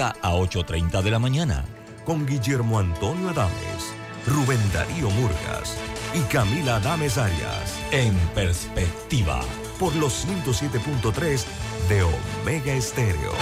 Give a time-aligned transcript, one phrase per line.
[0.00, 1.64] 7.30 a 8.30 de la mañana.
[2.04, 3.92] Con Guillermo Antonio Adames,
[4.26, 5.76] Rubén Darío Murgas
[6.14, 7.78] y Camila Adames Arias.
[7.90, 9.40] En perspectiva.
[9.78, 11.44] Por los 107.3
[11.88, 13.32] de Omega Estéreo.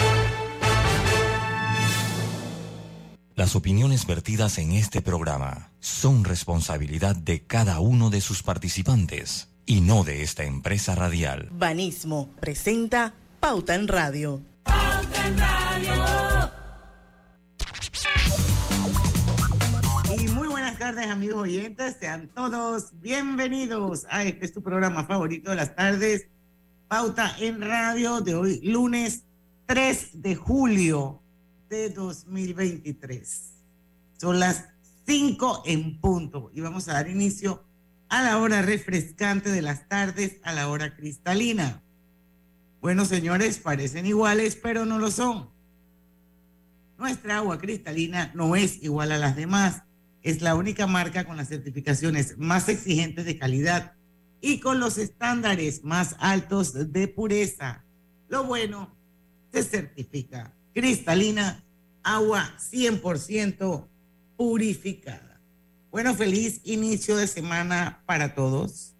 [3.34, 9.80] Las opiniones vertidas en este programa son responsabilidad de cada uno de sus participantes y
[9.80, 11.48] no de esta empresa radial.
[11.52, 14.42] Banismo presenta Pauta en Radio.
[14.64, 15.57] Pauta en Radio.
[20.94, 26.28] Tardes amigos oyentes, sean todos bienvenidos a este es tu programa favorito de las tardes,
[26.88, 29.26] Pauta en Radio de hoy, lunes
[29.66, 31.20] 3 de julio
[31.68, 33.52] de 2023.
[34.16, 34.64] Son las
[35.06, 37.62] 5 en punto y vamos a dar inicio
[38.08, 41.82] a la hora refrescante de las tardes, a la hora cristalina.
[42.80, 45.50] Bueno, señores, parecen iguales, pero no lo son.
[46.96, 49.82] Nuestra agua cristalina no es igual a las demás.
[50.22, 53.92] Es la única marca con las certificaciones más exigentes de calidad
[54.40, 57.84] y con los estándares más altos de pureza.
[58.28, 58.96] Lo bueno
[59.52, 61.64] se certifica cristalina,
[62.04, 63.88] agua 100%
[64.36, 65.40] purificada.
[65.90, 68.94] Bueno, feliz inicio de semana para todos.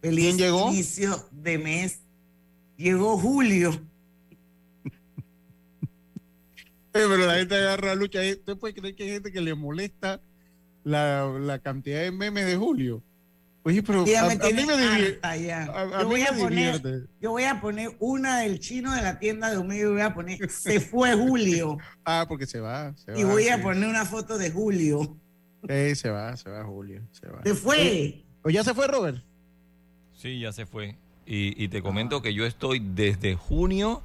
[0.00, 2.00] Feliz inicio de mes.
[2.78, 3.70] Llegó julio.
[6.92, 8.20] pero la gente agarra lucha.
[8.20, 10.22] ¿Usted puede creer que hay gente que le molesta
[10.84, 13.02] la, la cantidad de memes de julio?
[13.62, 15.20] Oye, pero a, mí me divierte.
[16.00, 19.58] yo, voy a poner, yo voy a poner una del chino de la tienda de
[19.58, 21.76] Omega y voy a poner se fue Julio.
[22.06, 22.94] ah, porque se va.
[23.14, 25.14] y voy a poner una foto de Julio.
[25.68, 27.02] Sí, se va, se va Julio.
[27.12, 27.42] Se, va.
[27.42, 28.24] se fue.
[28.42, 29.22] ¿O ya se fue Robert?
[30.14, 30.96] Sí, ya se fue.
[31.26, 34.02] Y, te comento que yo estoy desde junio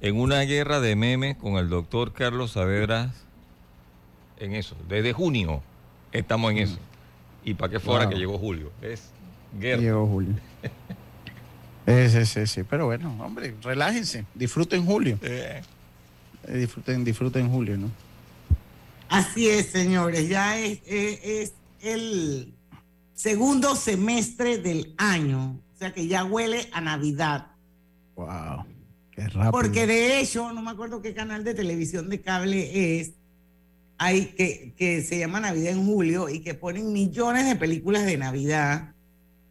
[0.00, 3.12] en una guerra de memes con el doctor Carlos Saavedra
[4.38, 4.74] en eso.
[4.88, 5.62] Desde junio
[6.12, 6.78] estamos en eso.
[7.44, 8.72] Y para qué fuera que llegó Julio.
[8.82, 9.10] Es
[9.58, 9.80] guerra.
[9.80, 10.34] Llegó Julio.
[11.86, 12.62] sí, sí, sí.
[12.64, 14.24] Pero bueno, hombre, relájense.
[14.34, 15.18] Disfruten Julio.
[15.22, 15.62] Eh,
[16.48, 17.90] disfruten, disfruten Julio, ¿no?
[19.08, 20.28] Así es, señores.
[20.28, 22.52] Ya es, es, el
[23.14, 25.60] segundo semestre del año.
[25.74, 27.48] O sea que ya huele a Navidad.
[28.16, 28.64] Wow.
[29.12, 29.52] Qué rápido.
[29.52, 33.12] Porque de hecho, no me acuerdo qué canal de televisión de cable es,
[33.98, 38.16] hay que, que se llama Navidad en julio y que ponen millones de películas de
[38.16, 38.94] Navidad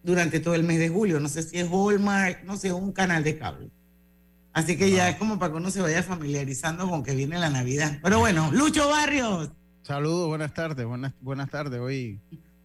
[0.04, 1.20] durante todo el mes de julio.
[1.20, 3.70] No sé si es Hallmark, no sé, un canal de cable.
[4.54, 7.50] Así que ya es como para que uno se vaya familiarizando con que viene la
[7.50, 8.00] Navidad.
[8.02, 9.52] Pero bueno, Lucho Barrios.
[9.82, 11.80] Saludos, buenas tardes, buenas, buenas tardes.
[11.80, 12.20] Hoy,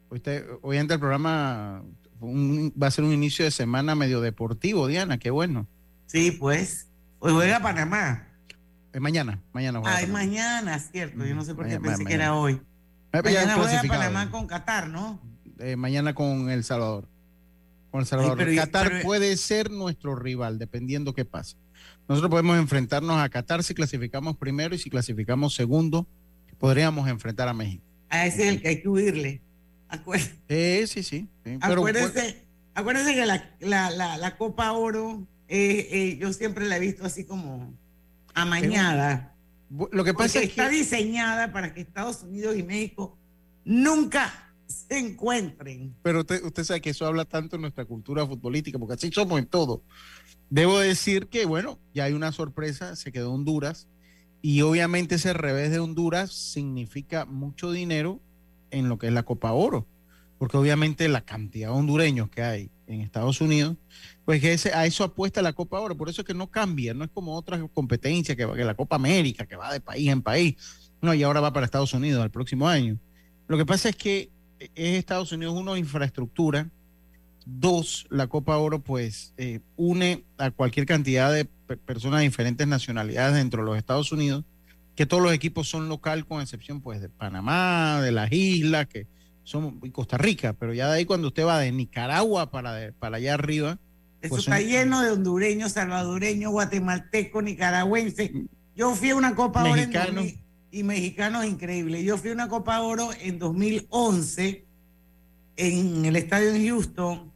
[0.08, 0.22] hoy,
[0.62, 1.82] hoy entra el programa,
[2.22, 5.66] va a ser un inicio de semana medio deportivo, Diana, qué bueno.
[6.06, 6.86] Sí, pues.
[7.18, 8.29] Hoy juega Panamá.
[8.92, 9.80] Es mañana, mañana.
[9.84, 11.24] Ah, es mañana, cierto.
[11.24, 12.60] Yo no sé por qué pensé que era hoy.
[13.12, 15.20] Mañana juega Panamá con Qatar, ¿no?
[15.58, 17.08] Eh, mañana con El Salvador.
[17.90, 18.54] Con El Salvador.
[18.54, 21.56] Qatar puede ser nuestro rival, dependiendo qué pase.
[22.08, 26.06] Nosotros podemos enfrentarnos a Qatar si clasificamos primero y si clasificamos segundo,
[26.58, 27.84] podríamos enfrentar a México.
[28.08, 29.42] A ese es el que hay que huirle.
[30.48, 31.28] Sí, sí, sí.
[31.60, 33.50] acuérdense, acuérdense, que la,
[33.90, 37.74] la, la, Copa Oro, eh, eh, yo siempre la he visto así como
[38.42, 39.34] amañada.
[39.92, 43.16] Lo que pasa es que está diseñada para que Estados Unidos y México
[43.64, 45.94] nunca se encuentren.
[46.02, 49.38] Pero usted, usted sabe que eso habla tanto en nuestra cultura futbolística, porque así somos
[49.38, 49.82] en todo.
[50.48, 53.88] Debo decir que, bueno, ya hay una sorpresa, se quedó Honduras,
[54.42, 58.20] y obviamente ese revés de Honduras significa mucho dinero
[58.70, 59.86] en lo que es la Copa Oro,
[60.40, 63.76] porque obviamente la cantidad de hondureños que hay en Estados Unidos
[64.24, 67.10] pues a eso apuesta la Copa ahora, por eso es que no cambia, no es
[67.10, 70.54] como otras competencias que, que la Copa América, que va de país en país,
[71.02, 72.96] no, y ahora va para Estados Unidos el próximo año.
[73.48, 76.70] Lo que pasa es que es Estados Unidos, uno, infraestructura,
[77.44, 83.34] dos, la Copa Oro pues eh, une a cualquier cantidad de personas de diferentes nacionalidades
[83.34, 84.44] dentro de los Estados Unidos,
[84.96, 89.06] que todos los equipos son local con excepción pues de Panamá, de las islas, que
[89.50, 93.16] son y Costa Rica, pero ya de ahí cuando usted va de Nicaragua para, para
[93.16, 93.78] allá arriba,
[94.22, 98.30] eso pues está lleno de hondureños, salvadoreños, guatemaltecos, nicaragüenses.
[98.76, 99.80] Yo fui a una Copa Oro
[100.70, 102.04] y mexicanos increíbles.
[102.04, 104.66] Yo fui a una Copa Oro en 2011
[105.56, 107.32] en el estadio en Houston.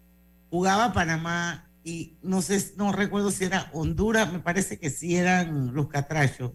[0.50, 5.74] Jugaba Panamá y no sé, no recuerdo si era Honduras, me parece que sí eran
[5.74, 6.52] los catrachos.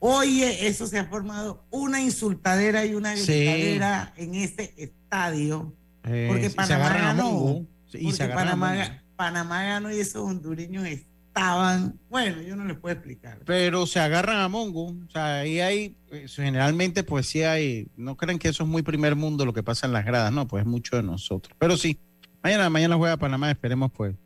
[0.00, 5.74] Oye, eso se ha formado una insultadera y una gritadera en ese estadio.
[6.04, 7.66] Eh, porque Panamá ganó.
[7.92, 11.98] y Panamá, Panamá ganó y esos hondureños estaban.
[12.08, 13.40] Bueno, yo no les puedo explicar.
[13.44, 14.86] Pero se agarran a Mongo.
[14.86, 17.88] O sea, ahí hay, pues, generalmente, pues sí hay.
[17.96, 20.48] No creen que eso es muy primer mundo lo que pasa en las gradas, no,
[20.48, 21.54] pues es mucho de nosotros.
[21.58, 21.98] Pero sí,
[22.42, 24.16] mañana, mañana juega Panamá, esperemos pues.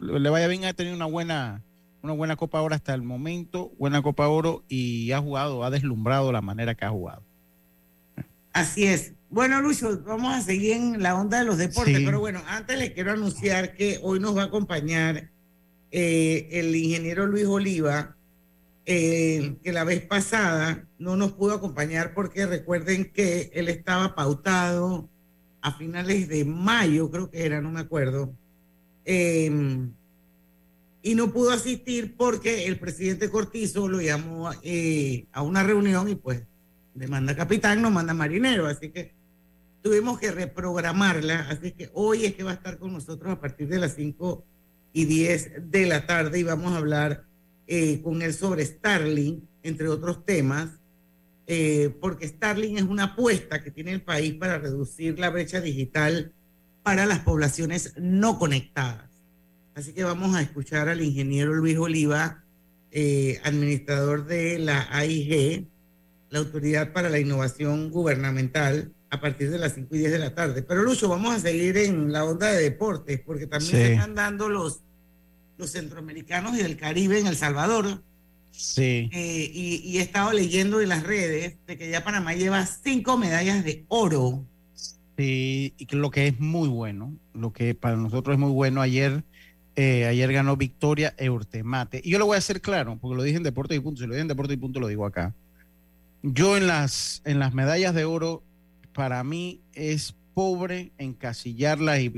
[0.00, 1.62] le vaya bien, ha tenido una buena,
[2.02, 6.32] una buena Copa Oro hasta el momento, buena Copa Oro y ha jugado, ha deslumbrado
[6.32, 7.22] la manera que ha jugado.
[8.52, 9.14] Así es.
[9.30, 12.90] Bueno, Lucho, vamos a seguir en la onda de los deportes, pero bueno, antes les
[12.90, 15.30] quiero anunciar que hoy nos va a acompañar
[15.90, 18.16] eh, el ingeniero Luis Oliva,
[18.84, 25.08] eh, que la vez pasada no nos pudo acompañar porque recuerden que él estaba pautado
[25.62, 28.34] a finales de mayo, creo que era, no me acuerdo,
[29.04, 29.92] em,
[31.02, 36.14] y no pudo asistir porque el presidente Cortizo lo llamó eh, a una reunión y
[36.14, 36.42] pues
[36.94, 39.12] le manda capitán, no manda marinero, así que
[39.82, 43.68] tuvimos que reprogramarla, así que hoy es que va a estar con nosotros a partir
[43.68, 44.44] de las 5
[44.92, 47.24] y 10 de la tarde y vamos a hablar
[47.66, 50.68] eh, con él sobre Starling, entre otros temas,
[51.46, 56.32] eh, porque Starling es una apuesta que tiene el país para reducir la brecha digital
[56.82, 59.11] para las poblaciones no conectadas.
[59.74, 62.44] Así que vamos a escuchar al ingeniero Luis Oliva,
[62.90, 65.66] eh, administrador de la AIG,
[66.30, 70.34] la Autoridad para la Innovación Gubernamental, a partir de las 5 y 10 de la
[70.34, 70.62] tarde.
[70.62, 74.48] Pero Lucho, vamos a seguir en la onda de deportes, porque también se están dando
[74.48, 74.80] los,
[75.58, 78.02] los centroamericanos y del Caribe en El Salvador.
[78.50, 79.10] Sí.
[79.12, 83.64] Eh, y, he estado leyendo en las redes de que ya Panamá lleva cinco medallas
[83.64, 84.46] de oro.
[85.16, 89.24] Sí, y lo que es muy bueno, lo que para nosotros es muy bueno, ayer,
[89.74, 92.00] eh, ayer ganó Victoria Eurtemate.
[92.04, 94.06] Y yo lo voy a hacer claro, porque lo dije en Deporte y Punto, si
[94.06, 95.34] lo dije en Deporte y Punto, lo digo acá.
[96.22, 98.42] Yo en las, en las medallas de oro
[98.92, 102.10] para mí es pobre encasillarla y,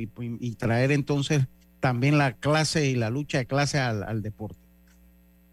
[0.59, 1.47] traer entonces
[1.81, 4.59] también la clase y la lucha de clase al, deporte.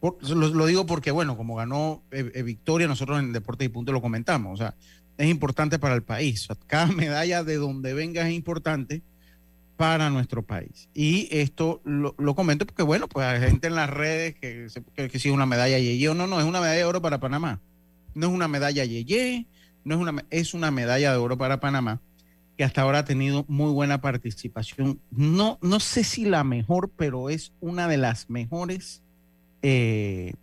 [0.01, 4.01] lo, digo porque, bueno, como ganó eh, eh, Victoria, nosotros en Deporte y Punto lo
[4.01, 4.75] comentamos, o sea,
[5.17, 6.47] es importante para el país.
[6.67, 9.01] cada medalla de donde venga es importante
[9.81, 10.89] para nuestro país.
[10.93, 15.17] Y esto lo, comento porque, bueno, pues hay gente en las redes que, que, que
[15.17, 17.59] si es una medalla Yeye o no, no, es una medalla de oro para Panamá.
[18.13, 19.47] No es una medalla Yeye,
[19.83, 21.99] no es una, es una medalla de oro para Panamá
[22.55, 24.99] que hasta ahora ha tenido muy buena participación.
[25.09, 29.01] No, no sé si la mejor, pero es una de las mejores
[29.63, 30.35] eh,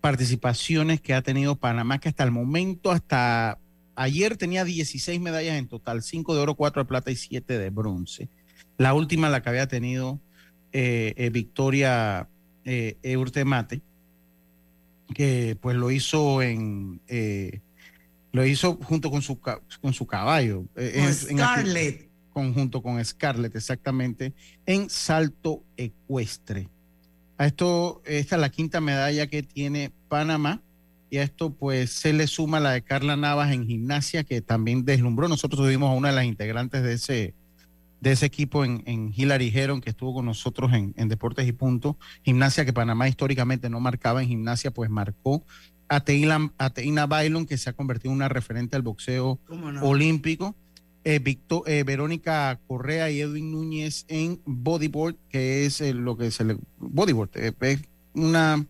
[0.00, 3.58] participaciones que ha tenido Panamá, que hasta el momento, hasta
[3.94, 7.68] ayer tenía 16 medallas en total, 5 de oro, 4 de plata y 7 de
[7.68, 8.30] bronce.
[8.76, 10.20] La última la que había tenido
[10.72, 12.28] eh, eh, Victoria
[12.64, 13.82] Eurtemate,
[15.14, 17.00] que pues lo hizo en
[18.34, 20.64] lo hizo junto con su, con su caballo.
[20.74, 22.08] Eh, con Scarlett.
[22.32, 24.32] conjunto con Scarlett, exactamente,
[24.66, 26.68] en salto ecuestre.
[27.38, 30.60] A esto, esta es la quinta medalla que tiene Panamá.
[31.10, 34.84] Y a esto, pues, se le suma la de Carla Navas en gimnasia, que también
[34.84, 35.28] deslumbró.
[35.28, 37.34] Nosotros tuvimos a una de las integrantes de ese,
[38.04, 41.52] de ese equipo en, en Hillary Heron, que estuvo con nosotros en, en Deportes y
[41.52, 41.96] Punto.
[42.22, 45.42] Gimnasia que Panamá históricamente no marcaba en gimnasia, pues marcó
[45.88, 49.40] a Teina, Bailon, que se ha convertido en una referente al boxeo
[49.80, 50.54] olímpico.
[51.06, 51.22] Eh,
[51.66, 56.58] eh, Verónica Correa y Edwin Núñez en bodyboard, que es eh, lo que se le
[56.78, 57.80] bodyboard, es
[58.14, 58.66] una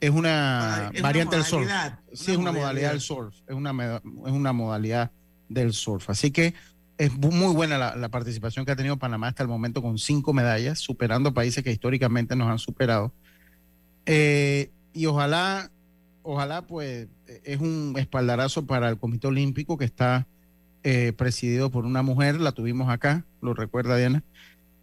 [0.00, 1.70] es una variante del surf.
[2.12, 5.10] Sí, es una modalidad del surf, es una es una modalidad
[5.48, 6.08] del surf.
[6.10, 6.54] Así que
[6.98, 10.32] es muy buena la, la, participación que ha tenido Panamá hasta el momento con cinco
[10.32, 13.12] medallas, superando países que históricamente nos han superado.
[14.06, 15.70] y ojalá
[16.22, 20.26] ojalá pues e, es un espaldarazo para el Comité Olímpico que está
[20.84, 24.22] eh, presidido por una mujer, la tuvimos acá, lo recuerda Diana.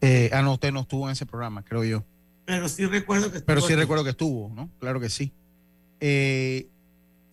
[0.02, 2.04] Eh, ah, no, usted no estuvo en ese programa, creo yo.
[2.46, 3.46] Pero sí recuerdo que estuvo.
[3.46, 4.70] Pero sí recuerdo que estuvo, ¿no?
[4.80, 5.32] Claro que sí.
[6.00, 6.68] Eh,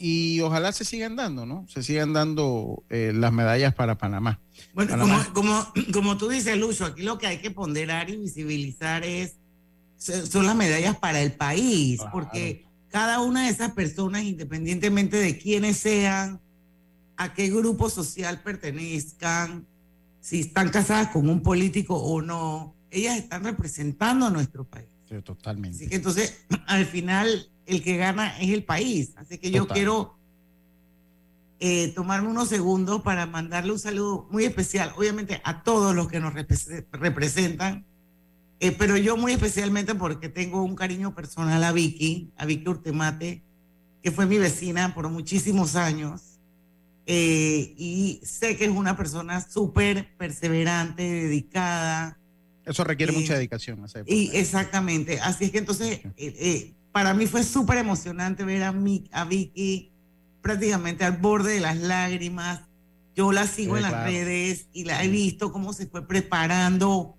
[0.04, 1.64] y ojalá se sigan dando, ¿no?
[1.68, 4.40] Se sigan dando eh, las medallas para Panamá.
[4.74, 9.04] Bueno, Como, como, como tú dices, Lucho, aquí lo que hay que ponderar y visibilizar
[9.04, 9.36] es
[9.96, 15.76] son las medallas para el país, porque cada una de esas personas, independientemente de quiénes
[15.76, 16.40] sean,
[17.16, 19.68] a qué grupo social pertenezcan,
[20.20, 24.88] si están casadas con un político o no, ellas están representando a nuestro país.
[25.08, 25.76] Sí, totalmente.
[25.76, 29.12] Así que entonces, al final, el que gana es el país.
[29.16, 30.16] Así que yo quiero
[31.60, 36.20] eh, tomarme unos segundos para mandarle un saludo muy especial, obviamente, a todos los que
[36.20, 37.86] nos representan
[38.64, 43.42] eh, pero yo muy especialmente porque tengo un cariño personal a Vicky, a Vicky Urtemate,
[44.00, 46.38] que fue mi vecina por muchísimos años.
[47.04, 52.20] Eh, y sé que es una persona súper perseverante, dedicada,
[52.64, 53.84] Eso requiere mucha dedicación.
[54.06, 55.18] Y exactamente.
[55.18, 58.74] Así es que entonces, eh, eh, para mí fue súper emocionante ver a,
[59.12, 59.92] a Vicky
[60.42, 62.60] prácticamente al borde de las lágrimas.
[63.14, 67.16] Yo la sigo en las redes y la he visto cómo se fue preparando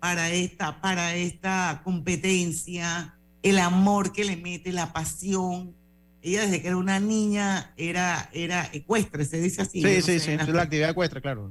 [0.00, 5.74] para esta, para esta competencia, el amor que le mete, la pasión.
[6.22, 9.82] Ella desde que era una niña era, era ecuestre, se dice así.
[9.82, 11.50] Sí, sí, sí, es la actividad ecuestre, claro.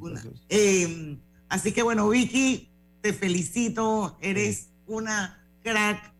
[0.49, 6.12] Em, así que bueno, Vicky, te felicito, eres una crack,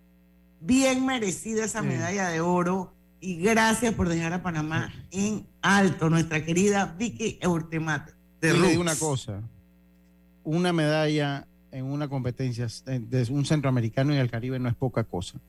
[0.65, 6.43] bien merecida esa medalla de oro y gracias por dejar a Panamá en alto, nuestra
[6.43, 8.13] querida Vicky Eurtemate.
[8.39, 9.41] Te digo una cosa,
[10.43, 15.39] una medalla en una competencia de un centroamericano y el Caribe no es poca cosa.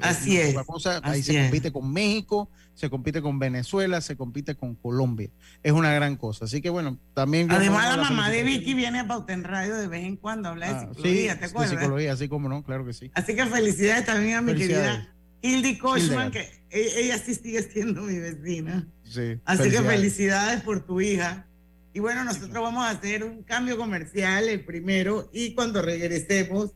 [0.00, 0.56] Así es.
[1.02, 5.28] ahí se compite con México, se compite con Venezuela, se compite con Colombia.
[5.62, 6.46] Es una gran cosa.
[6.46, 7.50] Así que bueno, también.
[7.50, 10.70] Además, la, mamá de Vicky viene a Pauten Radio de vez en cuando a hablar
[10.70, 11.70] de ah, psicología, ¿te acuerdas?
[11.70, 13.10] De psicología, así como no, claro que sí.
[13.14, 18.02] Así que felicidades también a mi querida Hildy Kochman, que e, ella sí sigue siendo
[18.02, 18.88] mi vecina.
[19.04, 19.38] Sí.
[19.44, 21.46] Así que felicidades por tu hija.
[21.92, 26.70] Y bueno, nosotros vamos a hacer un cambio comercial, el primero, y cuando regresemos.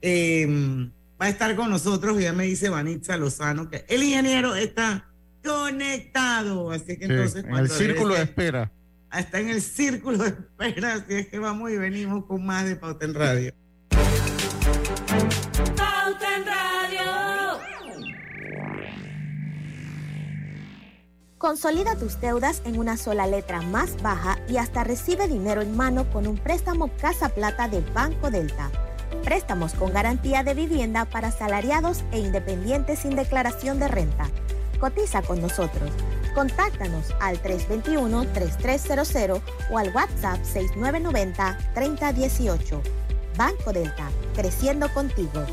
[0.00, 0.90] Eh,
[1.22, 5.08] va a estar con nosotros, ya me dice Vanitza Lozano, que el ingeniero está
[5.44, 7.44] conectado, así que entonces...
[7.44, 8.72] En el círculo de espera.
[9.16, 12.74] Está en el círculo de espera, así es que vamos y venimos con más de
[12.74, 13.54] Pauta en Radio.
[15.76, 17.60] Pauta en Radio.
[21.38, 26.10] Consolida tus deudas en una sola letra más baja y hasta recibe dinero en mano
[26.10, 28.72] con un préstamo Casa Plata del Banco Delta.
[29.24, 34.28] Préstamos con garantía de vivienda para salariados e independientes sin declaración de renta.
[34.80, 35.92] Cotiza con nosotros.
[36.34, 42.82] Contáctanos al 321-3300 o al WhatsApp 6990-3018.
[43.36, 45.46] Banco Delta, creciendo contigo.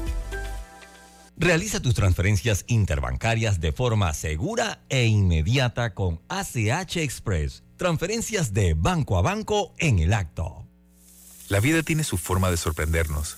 [1.38, 7.64] Realiza tus transferencias interbancarias de forma segura e inmediata con ACH Express.
[7.78, 10.66] Transferencias de banco a banco en el acto.
[11.50, 13.38] La vida tiene su forma de sorprendernos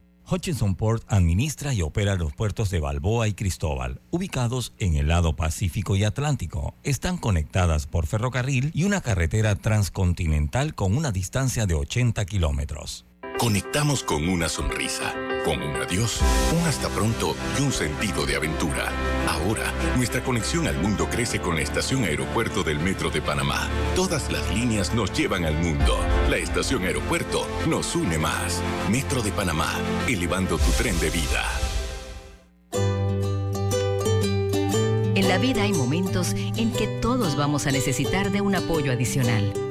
[0.31, 5.35] Hutchinson Port administra y opera los puertos de Balboa y Cristóbal, ubicados en el lado
[5.35, 6.73] Pacífico y Atlántico.
[6.83, 13.05] Están conectadas por ferrocarril y una carretera transcontinental con una distancia de 80 kilómetros.
[13.41, 16.19] Conectamos con una sonrisa con un adiós,
[16.55, 18.91] un hasta pronto y un sentido de aventura.
[19.27, 23.67] Ahora, nuestra conexión al mundo crece con la estación aeropuerto del Metro de Panamá.
[23.95, 25.97] Todas las líneas nos llevan al mundo.
[26.29, 28.61] La estación aeropuerto nos une más.
[28.91, 29.73] Metro de Panamá,
[30.07, 31.43] elevando tu tren de vida.
[35.15, 39.70] En la vida hay momentos en que todos vamos a necesitar de un apoyo adicional.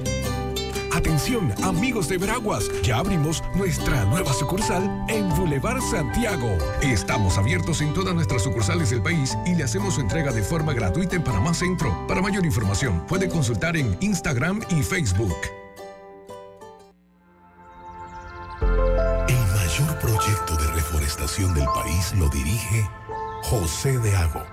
[0.93, 6.57] Atención, amigos de Veraguas, ya abrimos nuestra nueva sucursal en Boulevard Santiago.
[6.81, 10.73] Estamos abiertos en todas nuestras sucursales del país y le hacemos su entrega de forma
[10.73, 11.95] gratuita en Panamá Centro.
[12.07, 15.37] Para mayor información, puede consultar en Instagram y Facebook.
[18.59, 22.85] El mayor proyecto de reforestación del país lo dirige
[23.43, 24.43] José de Ago.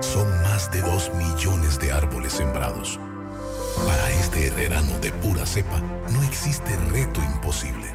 [0.00, 2.98] Son más de dos millones de árboles sembrados
[3.76, 5.80] para este herrerano de pura cepa,
[6.12, 7.88] no existe reto imposible.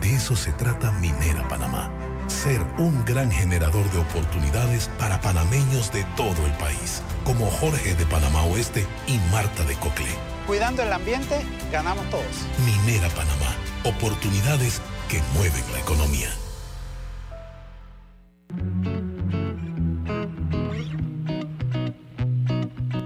[0.00, 1.90] De eso se trata Minera Panamá.
[2.28, 8.06] Ser un gran generador de oportunidades para panameños de todo el país, como Jorge de
[8.06, 10.10] Panamá Oeste y Marta de Cocle.
[10.46, 12.24] Cuidando el ambiente, ganamos todos.
[12.64, 13.54] Minera Panamá.
[13.84, 16.28] Oportunidades que mueven la economía.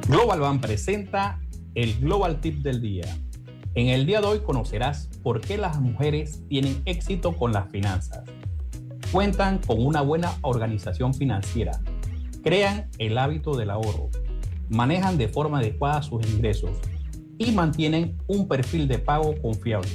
[0.09, 1.42] Global Bank presenta
[1.75, 3.07] el Global Tip del día.
[3.75, 8.25] En el día de hoy conocerás por qué las mujeres tienen éxito con las finanzas.
[9.11, 11.81] Cuentan con una buena organización financiera,
[12.43, 14.11] crean el hábito del ahorro,
[14.69, 16.79] manejan de forma adecuada sus ingresos,
[17.39, 19.89] y mantienen un perfil de pago confiable.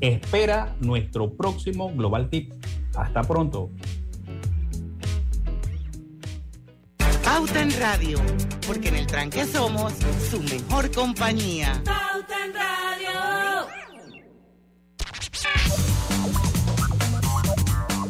[0.00, 2.52] Espera nuestro próximo Global Tip.
[2.94, 3.70] Hasta pronto.
[7.32, 8.20] Pauta en Radio,
[8.66, 9.94] porque en el tranque somos
[10.30, 11.82] su mejor compañía.
[11.82, 13.68] Pauta en Radio.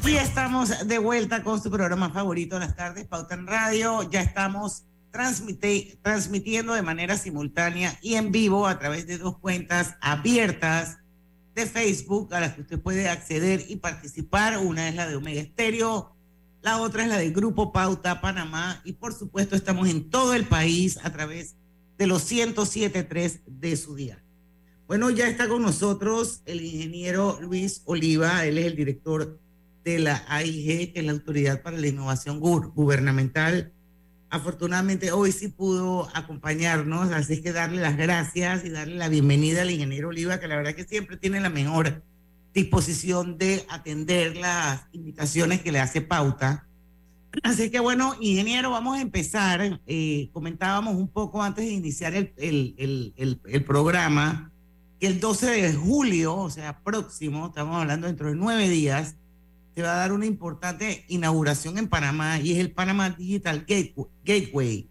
[0.04, 4.10] Y estamos de vuelta con su programa favorito de las tardes, Pauta en Radio.
[4.10, 10.98] Ya estamos transmitiendo de manera simultánea y en vivo a través de dos cuentas abiertas
[11.54, 14.58] de Facebook a las que usted puede acceder y participar.
[14.58, 16.11] Una es la de Omega Estéreo,
[16.62, 20.46] la otra es la del Grupo Pauta Panamá y por supuesto estamos en todo el
[20.46, 21.56] país a través
[21.98, 24.22] de los 107.3 de su día.
[24.86, 29.40] Bueno, ya está con nosotros el ingeniero Luis Oliva, él es el director
[29.84, 33.72] de la AIG, que es la Autoridad para la Innovación Gubernamental.
[34.30, 39.70] Afortunadamente hoy sí pudo acompañarnos, así que darle las gracias y darle la bienvenida al
[39.70, 42.04] ingeniero Oliva, que la verdad que siempre tiene la mejor
[42.52, 46.66] disposición de atender las invitaciones que le hace Pauta.
[47.42, 49.80] Así que bueno, ingeniero, vamos a empezar.
[49.86, 52.74] Eh, comentábamos un poco antes de iniciar el, el,
[53.16, 54.52] el, el, programa
[55.00, 59.16] que el 12 de julio, o sea, próximo, estamos hablando dentro de nueve días,
[59.74, 63.64] se va a dar una importante inauguración en Panamá y es el Panamá Digital
[64.24, 64.90] Gateway.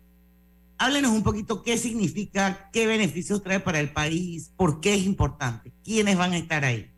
[0.80, 5.72] Háblenos un poquito qué significa, qué beneficios trae para el país, por qué es importante,
[5.84, 6.90] quiénes van a estar ahí.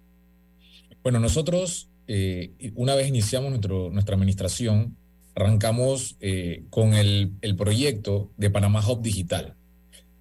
[1.04, 4.96] Bueno, nosotros, eh, una vez iniciamos nuestra administración,
[5.36, 9.56] arrancamos eh, con el, el, proyecto de Panamá Hub Digital,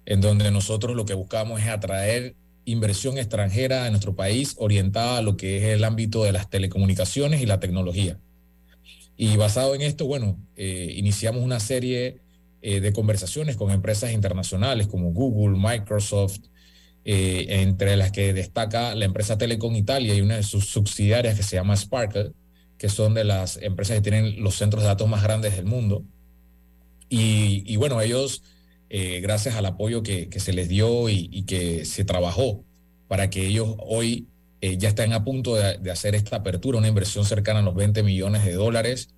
[0.05, 2.35] en donde nosotros lo que buscamos es atraer
[2.65, 7.41] inversión extranjera en nuestro país orientada a lo que es el ámbito de las telecomunicaciones
[7.41, 8.19] y la tecnología.
[9.15, 12.19] Y basado en esto, bueno, eh, iniciamos una serie
[12.61, 16.39] de conversaciones con empresas internacionales como Google, Microsoft,
[17.05, 21.43] eh, entre las que destaca la empresa Telecom Italia y una de sus subsidiarias que
[21.43, 22.31] se llama Sparkle,
[22.77, 26.05] que son de las empresas que tienen los centros de datos más grandes del mundo.
[27.09, 28.41] Y, bueno, ellos,
[28.89, 32.63] eh, gracias al apoyo que, se les dio y, que se trabajó
[33.07, 34.27] para que ellos hoy
[34.61, 37.75] eh, ya estén a punto de, de, hacer esta apertura, una inversión cercana a los
[37.75, 39.09] 20 millones de dólares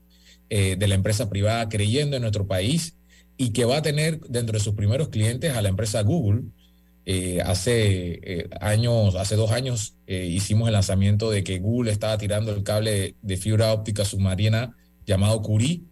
[0.49, 2.97] de la empresa privada creyendo en nuestro país
[3.37, 6.43] y que va a tener dentro de sus primeros clientes a la empresa Google,
[7.07, 12.17] eh, hace eh, años, hace dos años, eh, hicimos el lanzamiento de que Google estaba
[12.17, 15.83] tirando el cable de fibra óptica submarina llamado Curie.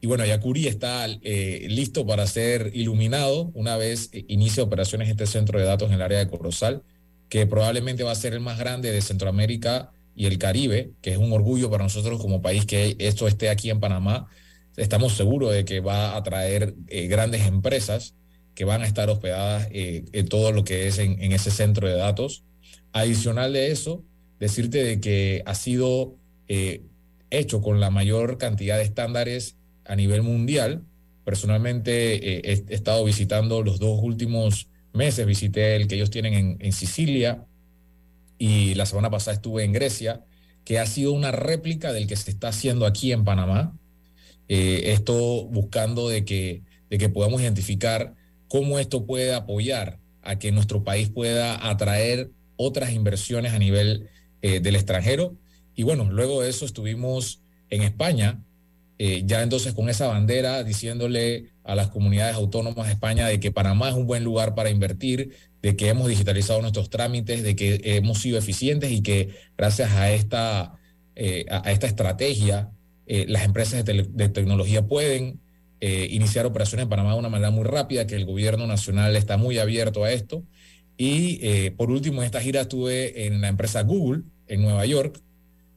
[0.00, 5.58] Y bueno, ya Curie está listo para ser iluminado una vez inicie operaciones este centro
[5.58, 6.82] de datos en el área de Corozal,
[7.30, 11.16] que probablemente va a ser el más grande de Centroamérica y el Caribe, que es
[11.16, 14.26] un orgullo para nosotros como país que esto esté aquí en Panamá.
[14.76, 16.74] Estamos seguros de que va a atraer
[17.08, 18.14] grandes empresas
[18.54, 21.96] que van a estar hospedadas eh, en todo lo que es en, ese centro de
[21.96, 22.44] datos.
[22.92, 24.04] Adicional de eso,
[24.38, 26.82] decirte de que ha sido eh,
[27.30, 30.84] hecho con la mayor cantidad de estándares a nivel mundial.
[31.24, 36.56] Personalmente eh, he, estado visitando los dos últimos meses, visité el que ellos tienen en,
[36.60, 37.44] en Sicilia
[38.38, 40.24] y la semana pasada estuve en Grecia,
[40.64, 43.76] que ha sido una réplica del que se está haciendo aquí en Panamá.
[44.46, 48.14] esto buscando de que, de que podamos identificar
[48.54, 54.08] cómo esto puede apoyar a que nuestro país pueda atraer otras inversiones a nivel
[54.42, 55.34] eh, del extranjero.
[55.74, 58.44] Y bueno, luego de eso estuvimos en España,
[59.00, 63.50] eh, ya entonces con esa bandera diciéndole a las comunidades autónomas de España de que
[63.50, 67.80] Panamá es un buen lugar para invertir, de que hemos digitalizado nuestros trámites, de que
[67.82, 70.74] hemos sido eficientes y que gracias a esta,
[71.16, 72.70] eh, a, esta estrategia
[73.08, 75.40] las empresas de, de tecnología pueden
[75.86, 79.36] eh, iniciar operaciones en Panamá de una manera muy rápida, que el gobierno nacional está
[79.36, 80.42] muy abierto a esto.
[80.96, 85.20] Y eh, por último, en esta gira estuve en la empresa Google en Nueva York,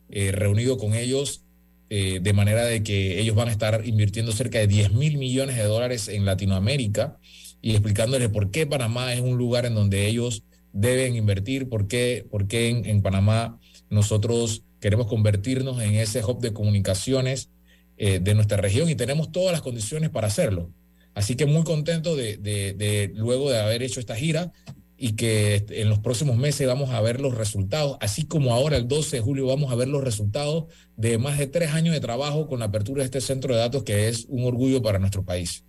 [0.10, 1.44] eh, reunido con ellos
[1.90, 5.64] de manera de que ellos van a estar invirtiendo cerca de 10 mil millones de
[5.64, 7.18] dólares en Latinoamérica
[7.62, 10.44] y explicándoles por qué Panamá es un lugar en donde ellos
[10.74, 13.58] deben invertir, por qué, por qué en, en Panamá
[13.90, 17.52] nosotros queremos convertirnos en ese hub de comunicaciones
[18.00, 20.72] eh, de nuestra región y tenemos todas las condiciones para hacerlo.
[21.16, 24.52] Así que muy contento de, luego de haber hecho esta gira
[24.98, 28.88] y que en los próximos meses vamos a ver los resultados, así como ahora el
[28.88, 32.48] 12 de julio vamos a ver los resultados de más de tres años de trabajo
[32.48, 35.64] con la apertura de este centro de datos que es un orgullo para nuestro país.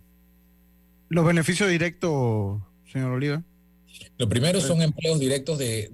[1.09, 2.61] Los beneficios directos,
[2.91, 3.43] señor Oliva.
[4.19, 5.89] Lo primero son empleos directos de,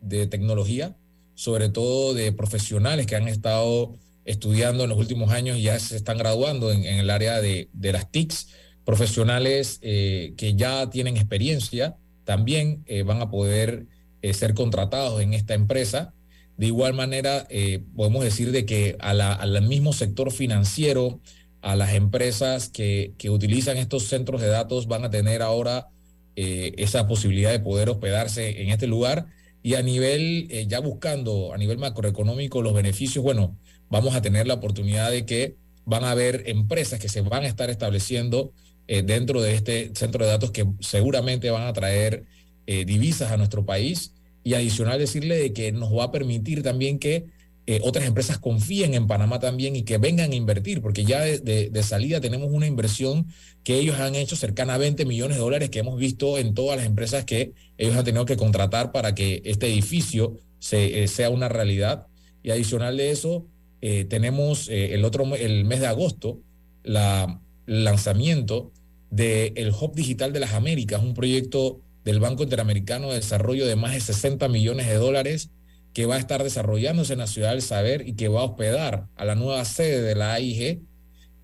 [0.00, 0.96] de tecnología,
[1.34, 3.94] sobre todo de profesionales que han estado
[4.26, 8.48] estudiando en los últimos años ya se están graduando en, el área de, las TICs,
[8.84, 13.86] profesionales eh, que ya tienen experiencia también van a poder
[14.32, 16.12] ser contratados en esta empresa.
[16.56, 17.46] De igual manera,
[17.94, 21.20] podemos decir de que al mismo sector financiero,
[21.62, 25.88] a las empresas que, que, utilizan estos centros de datos van a tener ahora
[26.34, 29.26] esa posibilidad de poder hospedarse en este lugar
[29.66, 34.46] y a nivel, eh, ya buscando a nivel macroeconómico los beneficios, bueno, vamos a tener
[34.46, 38.52] la oportunidad de que van a haber empresas que se van a estar estableciendo
[38.88, 42.24] eh, dentro de este centro de datos que seguramente van a traer
[42.66, 44.12] eh, divisas a nuestro país
[44.44, 47.26] y adicional decirle de que nos va a permitir también que
[47.68, 51.82] eh, otras empresas confíen en Panamá también y que vengan a invertir, porque ya de,
[51.82, 53.26] salida tenemos una inversión
[53.64, 56.76] que ellos han hecho cercana a 20 millones de dólares que hemos visto en todas
[56.76, 61.48] las empresas que ellos han tenido que contratar para que este edificio se, sea una
[61.48, 62.06] realidad.
[62.44, 63.46] Y adicional de eso,
[63.88, 66.40] eh, tenemos el otro el mes de agosto
[66.82, 68.72] la lanzamiento
[69.10, 73.76] del el Hub Digital de las Américas, un proyecto del Banco Interamericano de Desarrollo de
[73.76, 75.50] más de 60 millones de dólares
[75.92, 79.06] que va a estar desarrollándose en la ciudad del saber y que va a hospedar
[79.14, 80.80] a la nueva sede de la AIG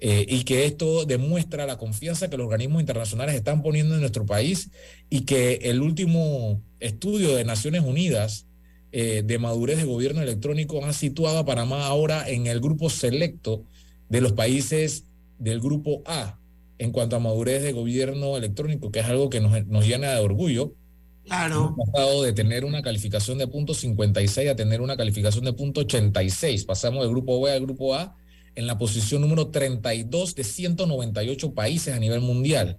[0.01, 4.27] eh, y que esto demuestra la confianza que los organismos internacionales están poniendo en nuestro
[4.27, 4.73] país
[5.09, 8.49] y que el último estudio de Naciones Unidas
[8.93, 13.65] eh, de madurez de gobierno electrónico ha situado a Panamá ahora en el grupo selecto
[14.09, 15.07] de los países
[15.39, 16.39] del grupo A
[16.79, 20.21] en cuanto a madurez de gobierno electrónico, que es algo que nos, nos llena de
[20.21, 20.75] orgullo
[21.25, 21.73] Claro.
[21.75, 25.83] Hemos pasado de tener una calificación de punto 56 a tener una calificación de punto
[25.83, 26.65] 86.
[26.65, 28.17] Pasamos del grupo B al grupo A
[28.55, 32.79] en la posición número 32 de 198 países a nivel mundial.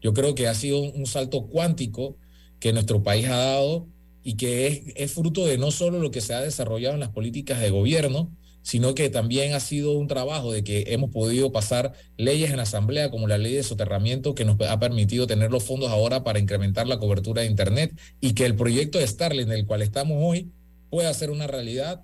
[0.00, 2.16] Yo creo que ha sido un salto cuántico
[2.60, 3.86] que nuestro país ha dado
[4.28, 7.60] y que es, fruto de no solo lo que se ha desarrollado en las políticas
[7.62, 12.50] de gobierno, sino que también ha sido un trabajo de que hemos podido pasar leyes
[12.50, 15.88] en la Asamblea como la ley de soterramiento que nos ha permitido tener los fondos
[15.88, 19.80] ahora para incrementar la cobertura de Internet y que el proyecto de Starlink, del cual
[19.80, 20.52] estamos hoy,
[20.90, 22.02] pueda ser una realidad.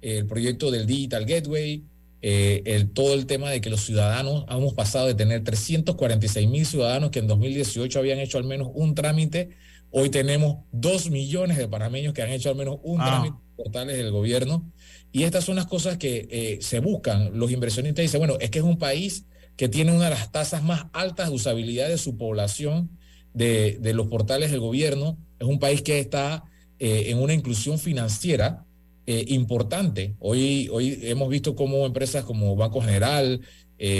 [0.00, 1.82] El proyecto del Digital Gateway,
[2.22, 6.66] eh, el, todo el tema de que los ciudadanos hemos pasado de tener 346 mil
[6.66, 9.50] ciudadanos que en 2018 habían hecho al menos un trámite,
[9.96, 13.96] hoy tenemos 2 millones de panameños que han hecho al menos un trámite en portales
[13.96, 14.72] del gobierno
[15.12, 17.38] y estas son las cosas que eh, se buscan.
[17.38, 19.24] Los inversionistas dicen, bueno, es que es un país
[19.56, 22.90] que tiene una de las tasas más altas de usabilidad de su población
[23.34, 25.16] de, los portales del gobierno.
[25.38, 26.42] Es un país que está
[26.80, 28.64] eh, en una inclusión financiera
[29.06, 30.16] eh, importante.
[30.18, 33.40] Hoy, hoy hemos visto cómo empresas como Banco General,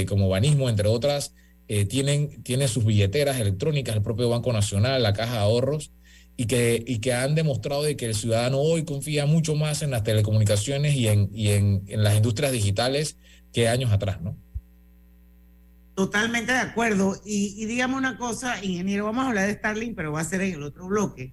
[0.08, 1.34] como Banismo, entre otras,
[1.66, 5.92] tienen, tienen sus billeteras electrónicas, el propio Banco Nacional, la Caja de Ahorros
[6.36, 9.90] y que, y que han demostrado de que el ciudadano hoy confía mucho más en
[9.90, 13.16] las telecomunicaciones y en, y en, en las industrias digitales
[13.52, 14.36] que años atrás, ¿no?
[15.94, 17.16] Totalmente de acuerdo.
[17.24, 20.40] Y, y, dígame una cosa, ingeniero, vamos a hablar de Starlink, pero va a ser
[20.40, 21.32] en el otro bloque.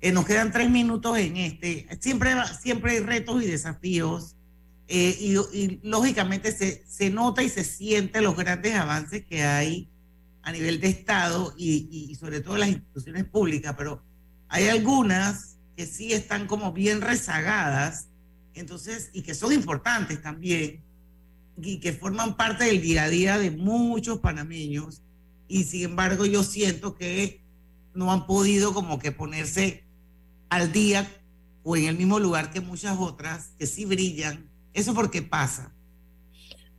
[0.00, 1.86] Eh, nos quedan tres minutos en este.
[2.00, 4.34] Siempre, siempre hay retos y desafíos.
[4.88, 9.90] Eh, y, y, lógicamente se, se, nota y se siente los grandes avances que hay
[10.42, 14.02] a nivel de Estado y, y sobre todo las instituciones públicas, pero
[14.48, 18.08] hay algunas que sí están como bien rezagadas,
[18.54, 20.82] entonces, y que son importantes también,
[21.60, 25.02] y que forman parte del día a día de muchos panameños,
[25.48, 27.42] y sin embargo yo siento que
[27.94, 29.84] no han podido como que ponerse
[30.50, 31.10] al día
[31.62, 34.48] o en el mismo lugar que muchas otras que sí brillan.
[34.78, 35.74] ¿Eso por qué pasa?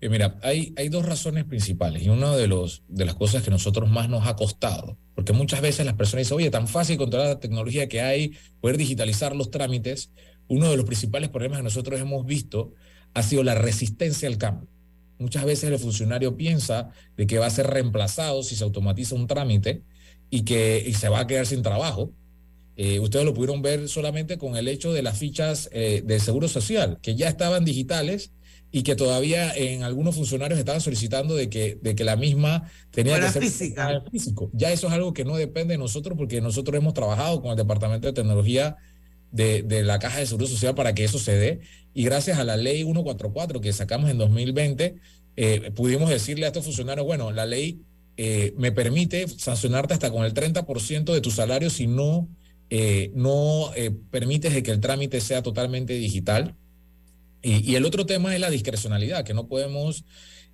[0.01, 3.51] Eh, mira, hay, hay dos razones principales y una de, los, de las cosas que
[3.51, 7.27] nosotros más nos ha costado porque muchas veces las personas dicen, oye, tan fácil controlar
[7.27, 10.13] la tecnología que hay, poder digitalizar los trámites.
[10.47, 12.73] Uno de los principales problemas que nosotros hemos visto
[13.13, 14.69] ha sido la resistencia al cambio.
[15.17, 19.27] Muchas veces el funcionario piensa de que va a ser reemplazado si se automatiza un
[19.27, 19.83] trámite
[20.29, 22.13] y que se va a quedar sin trabajo.
[22.81, 26.47] Eh, ustedes lo pudieron ver solamente con el hecho de las fichas eh, del Seguro
[26.47, 28.31] Social, que ya estaban digitales
[28.71, 33.19] y que todavía en algunos funcionarios estaban solicitando de que, de que la misma tenía
[33.19, 34.01] que ser física.
[34.09, 34.49] físico.
[34.53, 37.57] Ya eso es algo que no depende de nosotros porque nosotros hemos trabajado con el
[37.57, 38.77] Departamento de Tecnología
[39.33, 41.59] de, de, la Caja de Seguro Social para que eso se dé
[41.93, 44.95] y gracias a la ley 144 que sacamos en 2020
[45.35, 47.81] eh, pudimos decirle a estos funcionarios, bueno, la ley
[48.17, 52.27] eh, me permite sancionarte hasta con el 30% de tu salario si no,
[52.69, 53.71] eh, no
[54.11, 56.55] permites de que el trámite sea totalmente digital.
[57.41, 60.03] Y, el otro tema es la discrecionalidad, que no podemos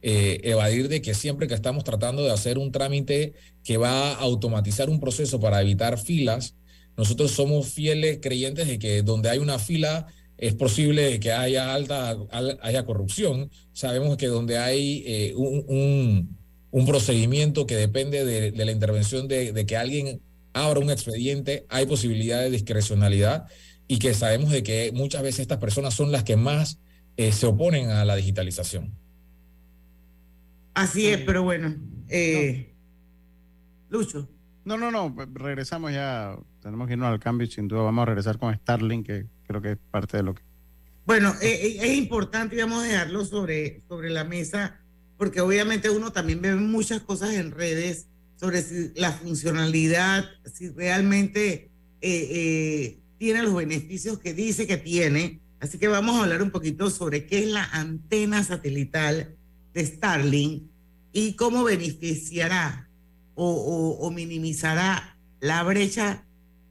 [0.02, 4.16] eh, evadir de que siempre que estamos tratando de hacer un trámite que va a
[4.16, 6.56] automatizar un proceso para evitar filas,
[6.96, 12.18] nosotros somos fieles creyentes de que donde hay una fila es posible que haya alta
[12.62, 13.50] haya corrupción.
[13.74, 16.38] Sabemos que donde hay eh, un,
[16.72, 20.22] un, procedimiento que depende de, la intervención de, que alguien
[20.56, 23.48] abra un expediente, hay posibilidad de discrecionalidad
[23.88, 26.80] y que sabemos de que muchas veces estas personas son las que más
[27.18, 28.98] eh, se oponen a la digitalización.
[30.74, 31.76] Así es, pero bueno.
[32.08, 32.74] Eh,
[33.90, 34.30] Lucho.
[34.64, 38.06] No, no, no, regresamos ya, tenemos que irnos al cambio y sin duda vamos a
[38.06, 40.42] regresar con Starlink, que creo que es parte de lo que...
[41.06, 44.80] Bueno, eh, es importante, vamos a dejarlo sobre, sobre la mesa,
[45.18, 51.72] porque obviamente uno también ve muchas cosas en redes sobre si la funcionalidad, si realmente
[52.02, 55.42] eh, tiene los beneficios que dice que tiene.
[55.60, 59.36] Así que vamos a hablar un poquito sobre qué es la antena satelital
[59.74, 60.64] de Starlink
[61.12, 62.90] y cómo beneficiará
[63.36, 66.26] o, minimizará la brecha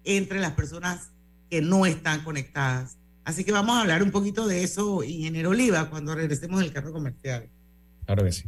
[0.05, 1.11] entre las personas
[1.50, 2.98] que no están conectadas.
[3.24, 6.92] Así que vamos a hablar un poquito de eso, ingeniero Oliva, cuando regresemos del carro
[6.92, 7.48] comercial.
[8.07, 8.44] Claro que sí.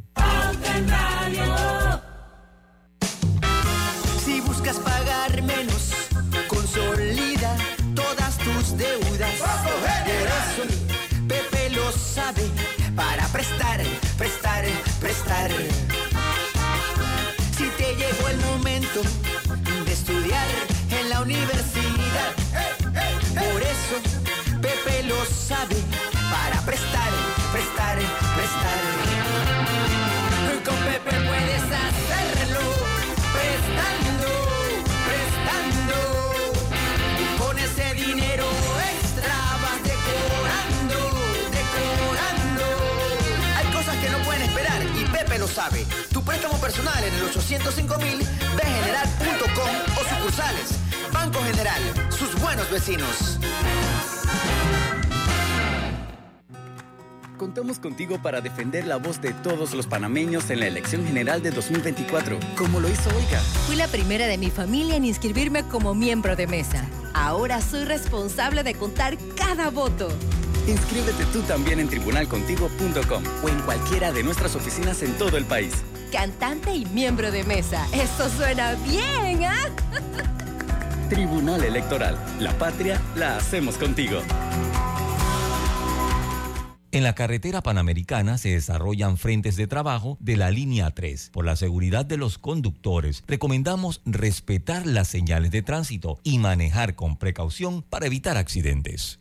[15.36, 15.85] excited.
[45.56, 45.86] Sabe
[46.26, 48.18] préstamo personal en el 805 mil
[48.56, 50.78] bgeneral.com o sucursales.
[51.14, 53.38] Banco General, sus buenos vecinos.
[57.38, 61.52] Contamos contigo para defender la voz de todos los panameños en la elección general de
[61.52, 63.40] 2024, como lo hizo Oiga.
[63.66, 66.86] Fui la primera de mi familia en inscribirme como miembro de mesa.
[67.14, 70.08] Ahora soy responsable de contar cada voto.
[70.66, 75.84] Inscríbete tú también en tribunalcontigo.com o en cualquiera de nuestras oficinas en todo el país
[76.16, 77.86] cantante y miembro de mesa.
[77.92, 79.68] Eso suena bien, ¿ah?
[81.10, 82.18] Tribunal Electoral.
[82.40, 84.20] La patria la hacemos contigo.
[86.90, 91.30] En la carretera panamericana se desarrollan frentes de trabajo de la línea 3.
[91.32, 97.18] Por la seguridad de los conductores, recomendamos respetar las señales de tránsito y manejar con
[97.18, 99.20] precaución para evitar accidentes.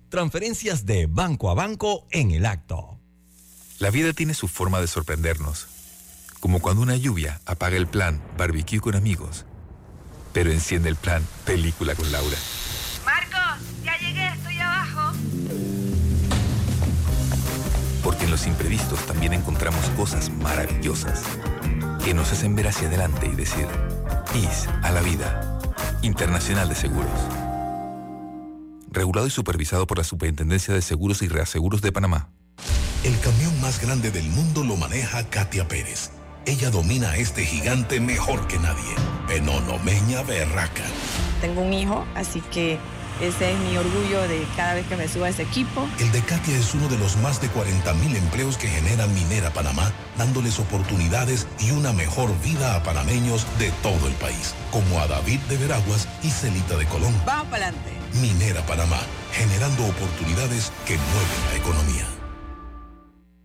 [0.11, 2.99] Transferencias de banco a banco en el acto.
[3.79, 5.69] La vida tiene su forma de sorprendernos,
[6.41, 9.45] como cuando una lluvia apaga el plan barbecue con amigos,
[10.33, 12.35] pero enciende el plan película con Laura.
[13.05, 15.13] Marcos, ya llegué, estoy abajo.
[18.03, 21.23] Porque en los imprevistos también encontramos cosas maravillosas
[22.03, 23.65] que nos hacen ver hacia adelante y decir,
[24.35, 25.57] IS a la vida,
[26.01, 27.40] Internacional de Seguros
[28.91, 32.29] regulado y supervisado por la Superintendencia de Seguros y Reaseguros de Panamá.
[33.03, 36.11] El camión más grande del mundo lo maneja Katia Pérez.
[36.45, 38.95] Ella domina este gigante mejor que nadie.
[39.27, 40.83] Penonomeña Berraca.
[41.39, 42.77] Tengo un hijo, así que
[43.21, 45.87] ese es mi orgullo de cada vez que me suba a ese equipo.
[45.99, 49.51] El de Katia es uno de los más de 40 mil empleos que genera Minera
[49.51, 55.07] Panamá, dándoles oportunidades y una mejor vida a panameños de todo el país, como a
[55.07, 57.13] David de Veraguas y Celita de Colón.
[57.25, 57.91] Vamos para adelante.
[58.21, 58.99] Minera Panamá,
[59.31, 62.20] generando oportunidades que mueven la economía.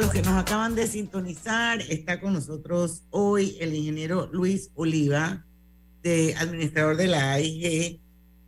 [0.00, 5.44] Los que nos acaban de sintonizar, está con nosotros hoy el ingeniero Luis Oliva,
[6.02, 8.00] de administrador de la AIG,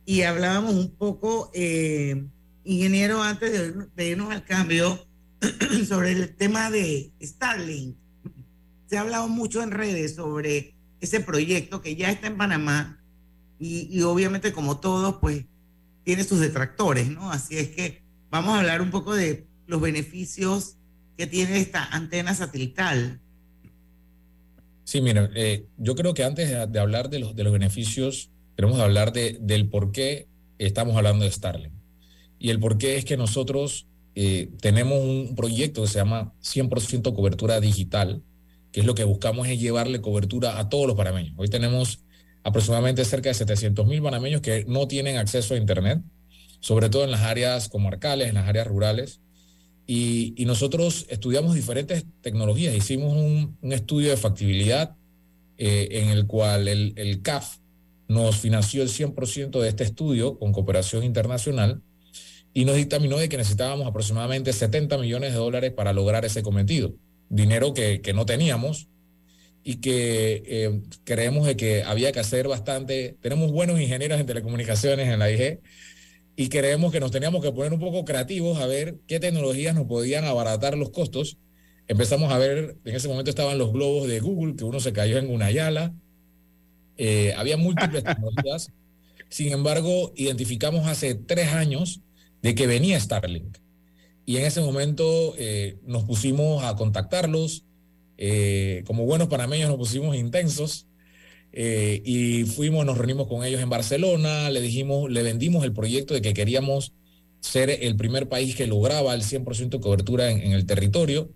[0.03, 2.25] y hablábamos un poco, eh,
[2.63, 5.05] ingeniero, antes de, de irnos al cambio,
[5.87, 7.97] sobre el tema de Starlink.
[8.87, 12.99] Se ha hablado mucho en redes sobre ese proyecto que ya está en Panamá
[13.59, 15.45] y, y obviamente como todos, pues
[16.03, 17.31] tiene sus detractores, ¿no?
[17.31, 20.77] Así es que vamos a hablar un poco de los beneficios
[21.17, 23.19] que tiene esta antena satelital.
[24.83, 28.79] Sí, mira, eh, yo creo que antes de, hablar de los, de los beneficios, queremos
[28.79, 31.73] hablar de, del por qué estamos hablando de Starlink.
[32.39, 37.15] Y el por qué es que nosotros eh, tenemos un proyecto que se llama 100%
[37.15, 38.21] cobertura digital,
[38.71, 41.33] que es lo que buscamos es llevarle cobertura a todos los panameños.
[41.37, 42.03] Hoy tenemos
[42.43, 46.01] aproximadamente cerca de 700 mil panameños que no tienen acceso a Internet,
[46.59, 49.21] sobre todo en las áreas comarcales, en las áreas rurales.
[49.85, 52.75] Y, nosotros estudiamos diferentes tecnologías.
[52.75, 54.95] Hicimos un, estudio de factibilidad
[55.57, 57.57] eh, en el cual el, el CAF
[58.07, 61.81] nos financió el 100% de este estudio con cooperación internacional
[62.53, 66.93] y nos dictaminó de que necesitábamos aproximadamente 70 millones de dólares para lograr ese cometido.
[67.29, 68.87] Dinero que, que no teníamos
[69.63, 73.17] y que eh, creemos de que había que hacer bastante.
[73.21, 75.61] Tenemos buenos ingenieros en telecomunicaciones en la IG
[76.35, 79.85] y creemos que nos teníamos que poner un poco creativos a ver qué tecnologías nos
[79.85, 81.37] podían abaratar los costos.
[81.87, 85.17] Empezamos a ver, en ese momento estaban los globos de Google, que uno se cayó
[85.17, 85.93] en una yala.
[86.97, 88.71] Eh, había múltiples tecnologías.
[89.29, 92.01] Sin embargo, identificamos hace tres años
[92.41, 93.57] de que venía Starlink.
[94.25, 97.65] Y en ese momento eh, nos pusimos a contactarlos.
[98.17, 100.87] Eh, como buenos panameños nos pusimos intensos.
[101.55, 106.15] Eh, y fuimos, nos reunimos con ellos en Barcelona, le dijimos, le vendimos el proyecto
[106.15, 106.93] de que queríamos
[107.41, 111.31] ser el primer país que lograba el 100% de cobertura en, el territorio.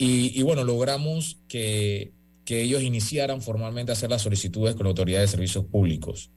[0.00, 2.12] Y, bueno, logramos que,
[2.44, 6.30] que ellos iniciaran formalmente a hacer las solicitudes con la Autoridad de Servicios Públicos.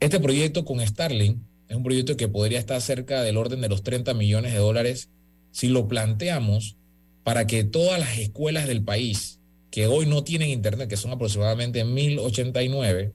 [0.00, 3.84] Este proyecto con Starlink es un proyecto que podría estar cerca del orden de los
[3.84, 5.10] 30 millones de dólares
[5.52, 6.76] si lo planteamos
[7.22, 9.37] para que todas las escuelas del país
[9.78, 13.12] que hoy no tienen internet, que son aproximadamente 1089,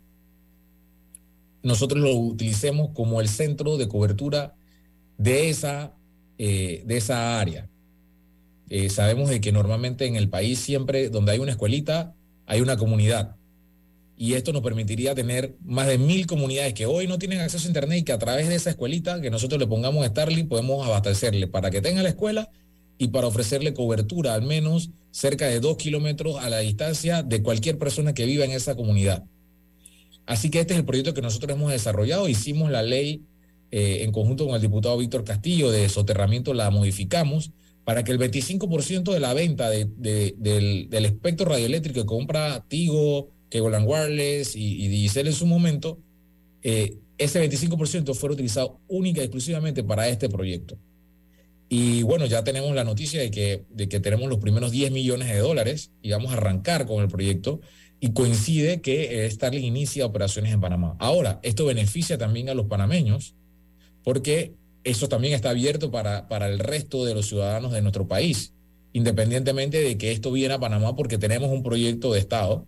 [1.61, 4.55] nosotros lo utilicemos como el centro de cobertura
[5.17, 5.93] de esa,
[6.37, 7.67] eh, de esa área.
[8.69, 12.77] Eh, sabemos de que normalmente en el país siempre donde hay una escuelita hay una
[12.77, 13.35] comunidad.
[14.15, 17.71] Y esto nos permitiría tener más de mil comunidades que hoy no tienen acceso a
[17.71, 21.47] Internet y que a través de esa escuelita que nosotros le pongamos Starlink podemos abastecerle
[21.47, 22.49] para que tenga la escuela
[23.03, 27.77] y para ofrecerle cobertura al menos cerca de dos kilómetros a la distancia de cualquier
[27.77, 29.23] persona que viva en esa comunidad.
[30.25, 32.29] Así que este es el proyecto que nosotros hemos desarrollado.
[32.29, 33.21] Hicimos la ley
[33.71, 37.51] eh, en conjunto con el diputado Víctor Castillo de soterramiento, la modificamos
[37.83, 43.29] para que el 25% de la venta de, de, del, espectro radioeléctrico que compra Tigo,
[43.49, 45.99] Kegoland Wireless y, y en su momento,
[46.61, 50.77] eh, ese 25% fuera utilizado única y exclusivamente para este proyecto.
[51.75, 55.27] Y bueno, ya tenemos la noticia de que, de que tenemos los primeros 10 millones
[55.27, 57.61] de dólares y vamos a arrancar con el proyecto
[57.99, 60.95] y coincide que Starlink inicia operaciones en Panamá.
[60.99, 63.33] Ahora, esto beneficia también a los panameños
[64.03, 68.53] porque eso también está abierto para, para el resto de los ciudadanos de nuestro país,
[68.91, 72.67] independientemente de que esto viene a Panamá porque tenemos un proyecto de Estado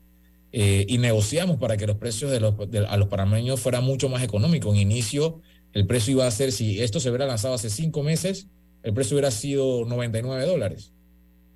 [0.52, 2.56] eh, y negociamos para que los precios de los,
[2.89, 4.74] a los panameños fueran mucho más económicos.
[4.74, 5.41] En inicio,
[5.74, 8.48] el precio iba a ser, si esto se hubiera lanzado hace cinco meses,
[8.86, 10.93] el precio hubiera sido 99 dólares.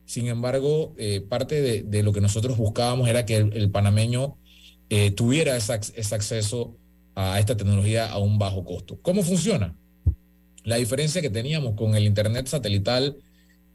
[0.05, 4.35] Sin embargo, eh, parte de, lo que nosotros buscábamos era que el, panameño
[4.89, 6.75] eh, tuviera ese acceso
[7.13, 8.97] a esta tecnología a un bajo costo.
[9.03, 9.75] ¿Cómo funciona?
[10.63, 13.17] La diferencia que teníamos con el Internet satelital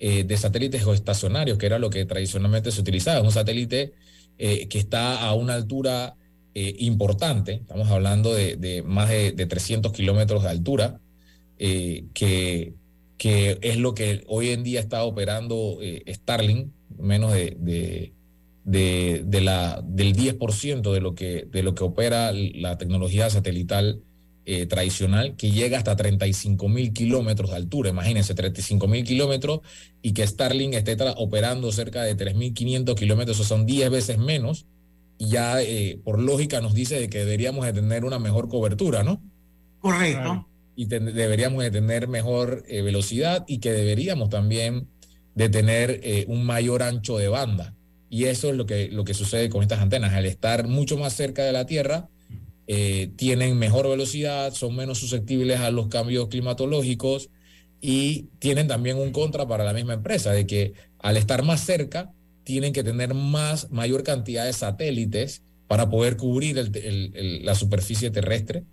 [0.01, 3.93] eh, de satélites geoestacionarios, que era lo que tradicionalmente se utilizaba, un satélite
[4.37, 6.17] que está a una altura
[6.55, 11.01] importante, estamos hablando de, de más de, de, 300 kilómetros de altura,
[11.57, 12.75] que,
[13.19, 17.57] que, es lo que hoy en día está operando Starlink, menos de,
[18.65, 24.03] de, de, la, del 10% de lo, que, de lo que opera la tecnología satelital
[24.47, 27.89] eh, tradicional que llega hasta 35 mil kilómetros de altura.
[27.89, 29.61] Imagínense, 35 mil kilómetros
[30.03, 34.67] y que Starlink esté operando cerca de 3.500 kilómetros, eso son 10 veces menos.
[35.17, 39.03] Y ya eh, por lógica nos dice de que deberíamos de tener una mejor cobertura,
[39.03, 39.23] ¿no?
[39.81, 40.47] Correcto.
[40.77, 44.89] Y deberíamos de tener mejor eh, velocidad y que deberíamos también
[45.35, 47.75] de tener eh, un mayor ancho de banda.
[48.11, 50.13] Y eso es lo que, lo que sucede con estas antenas.
[50.13, 52.09] Al estar mucho más cerca de la Tierra,
[52.67, 57.31] eh, tienen mejor velocidad, son menos susceptibles a los cambios climatológicos
[57.81, 62.11] y tienen también un contra para la misma empresa, de que al estar más cerca,
[62.45, 66.71] tienen que tener más, mayor cantidad de satélites para poder cubrir
[67.43, 68.65] la superficie terrestre.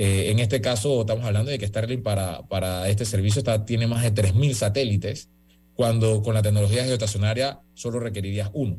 [0.00, 3.88] Eh, en este caso, estamos hablando de que Starlink para, para este servicio está, tiene
[3.88, 5.28] más de 3.000 satélites,
[5.74, 8.78] cuando con la tecnología geoestacionaria solo requerirías uno.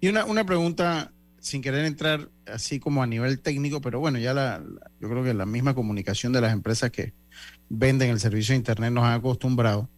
[0.00, 4.34] Y una, una pregunta, sin querer entrar así como a nivel técnico, pero bueno, ya
[4.34, 4.64] la,
[5.00, 7.14] yo creo que la misma comunicación de las empresas que
[7.68, 9.88] venden el servicio de Internet nos han acostumbrado.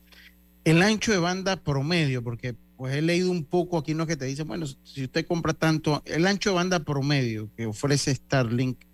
[0.63, 4.27] El ancho de banda promedio, porque pues he leído un poco aquí, no que te
[4.27, 8.88] dicen, bueno, si usted compra tanto, el ancho de banda promedio que ofrece Starlink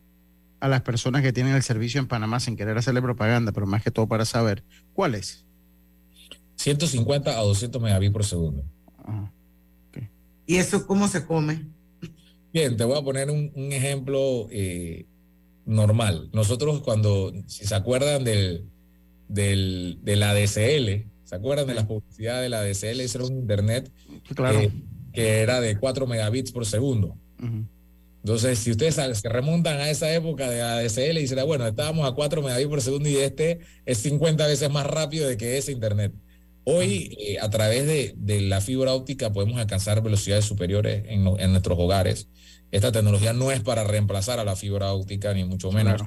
[0.65, 3.83] a las personas que tienen el servicio en Panamá, sin querer hacerle propaganda, pero más
[3.83, 5.45] que todo para saber, ¿cuál es?
[6.57, 8.65] 150 a 200 megabits por segundo.
[10.47, 11.67] ¿Y eso cómo se come?
[12.53, 15.07] Bien, te voy a poner un, un ejemplo eh,
[15.67, 16.31] normal.
[16.33, 18.65] Nosotros cuando, si se acuerdan del,
[19.29, 23.01] del, de la DCL, ¿se acuerdan de las publicidades de la DCL?
[23.01, 23.91] Ese era un internet
[24.35, 24.61] Claro.
[24.61, 24.73] eh,
[25.13, 27.17] que era de 4 megabits por segundo.
[28.25, 31.67] Entonces, si ustedes se remontan a esa época de la DCL y dicen, "Ah, bueno,
[31.67, 35.59] estábamos a 4 megabits por segundo y este es 50 veces más rápido de que
[35.59, 36.11] ese internet.
[36.65, 41.51] Hoy, eh, a través de, de la fibra óptica, podemos alcanzar velocidades superiores en, en
[41.51, 42.29] nuestros hogares.
[42.71, 46.01] Esta tecnología no es para reemplazar a la fibra óptica, ni mucho menos.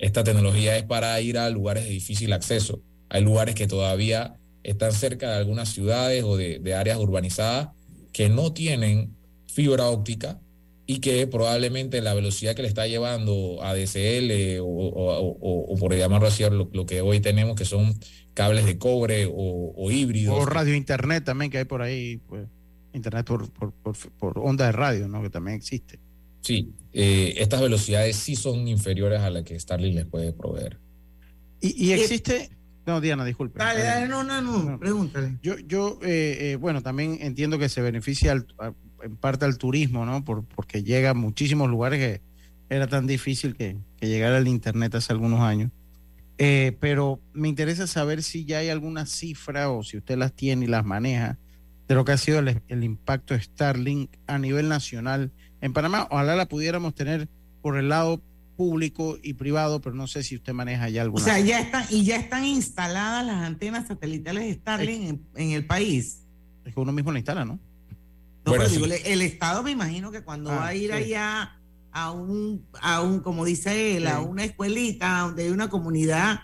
[0.00, 2.82] Esta tecnología es para ir a lugares de difícil acceso.
[3.10, 7.68] Hay lugares que todavía están cerca de algunas ciudades o de, de áreas urbanizadas
[8.12, 9.14] que no tienen
[9.46, 10.40] fibra óptica
[10.92, 15.76] y que probablemente la velocidad que le está llevando a DSL o, o- o- o
[15.76, 17.94] por llamarlo así, lo, lo que hoy tenemos, que son
[18.34, 20.36] cables de cobre o, o híbridos.
[20.36, 22.48] O radio internet también que hay por ahí, pues,
[22.92, 25.22] internet por, por, por, por onda de radio, ¿no?
[25.22, 26.00] Que también existe.
[26.40, 30.80] Sí, eh, estas velocidades sí son inferiores a las que Starlink les puede proveer.
[31.60, 32.50] Y, y existe.
[32.84, 33.58] No, Diana, disculpe.
[33.60, 35.38] Dale, dale, no, no, no, pregúntale.
[35.40, 38.46] Yo, yo eh, eh, bueno, también entiendo que se beneficia al-
[39.02, 40.24] en parte al turismo, ¿no?
[40.24, 44.94] Por, porque llega a muchísimos lugares que era tan difícil que, que llegara el Internet
[44.94, 45.70] hace algunos años.
[46.38, 50.64] Eh, pero me interesa saber si ya hay alguna cifra o si usted las tiene
[50.64, 51.36] y las maneja
[51.86, 56.06] de lo que ha sido el, el impacto de Starlink a nivel nacional en Panamá.
[56.10, 57.28] Ojalá la pudiéramos tener
[57.60, 58.22] por el lado
[58.56, 61.24] público y privado, pero no sé si usted maneja ya O alguna.
[61.24, 65.66] sea, ya están, y ya están instaladas las antenas satelitales de Starlink en, en el
[65.66, 66.22] país.
[66.64, 67.58] Es que uno mismo la instala, ¿no?
[68.50, 70.96] No, pero digo, el Estado me imagino que cuando Ah, va a ir sí.
[70.96, 71.56] allá
[71.92, 76.40] a un, a un, como dice él, a una escuelita donde hay una comunidad,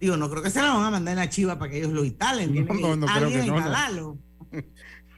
[0.00, 1.92] digo, no creo que se la van a mandar en la chiva para que ellos
[1.92, 2.54] lo instalen.
[2.66, 3.58] No, no, no creo alguien que no, no.
[3.58, 4.18] instalarlo.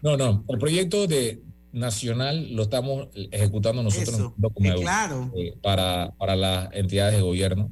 [0.02, 5.32] No, no, el proyecto de nacional lo estamos ejecutando nosotros Eso, EU, claro.
[5.36, 7.70] eh, para, para las entidades de gobierno.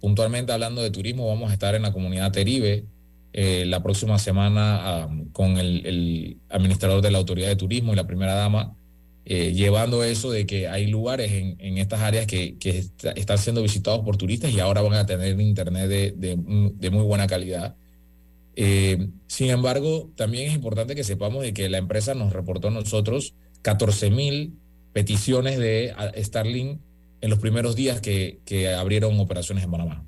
[0.00, 2.84] Puntualmente hablando de turismo, vamos a estar en la comunidad Teribe
[3.32, 8.06] eh, la próxima semana con el, el administrador de la Autoridad de Turismo y la
[8.06, 8.74] primera dama,
[9.24, 13.38] eh, llevando eso de que hay lugares en, en estas áreas que, que está- están
[13.38, 16.36] siendo visitados por turistas y ahora van a tener internet de, de,
[16.74, 17.76] de muy buena calidad.
[18.56, 22.70] Eh, sin embargo, también es importante que sepamos de que la empresa nos reportó a
[22.72, 24.54] nosotros 14 mil
[24.92, 26.80] peticiones de Starlink
[27.20, 30.04] en los primeros días que, que abrieron operaciones en Panamá.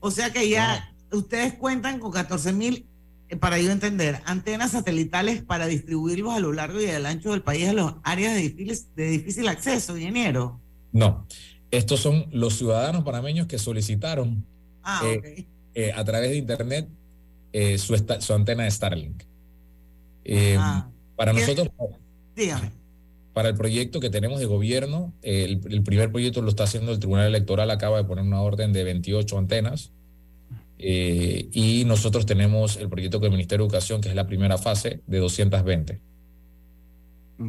[0.00, 2.86] O sea que ya ustedes cuentan con 14 mil,
[3.28, 7.42] eh, para yo entender, antenas satelitales para distribuirlos a lo largo y al ancho del
[7.42, 10.60] país a las áreas de difícil, de difícil acceso, ingeniero.
[10.92, 11.26] No,
[11.70, 14.44] estos son los ciudadanos panameños que solicitaron
[14.82, 16.88] Ah, eh, eh, a través de Internet
[17.52, 19.22] eh, su, esta- su antena de Starlink.
[21.16, 21.68] Para nosotros,
[22.34, 22.70] Dígame.
[23.34, 26.98] para el proyecto que tenemos de gobierno, el, el primer proyecto lo está haciendo el
[26.98, 29.92] Tribunal Electoral, acaba de poner una orden de 28 antenas.
[30.82, 35.02] Eh, y nosotros tenemos el proyecto del Ministerio de Educación, que es la primera fase,
[35.06, 36.00] de 220.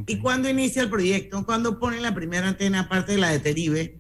[0.07, 1.45] ¿Y cuándo inicia el proyecto?
[1.45, 3.99] ¿Cuándo ponen la primera antena aparte de la de Teribe?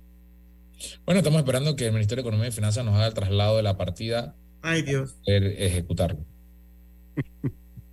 [1.05, 3.63] Bueno, estamos esperando que el Ministerio de Economía y Finanzas nos haga el traslado de
[3.63, 5.11] la partida Ay, Dios.
[5.11, 6.25] para poder ejecutarlo.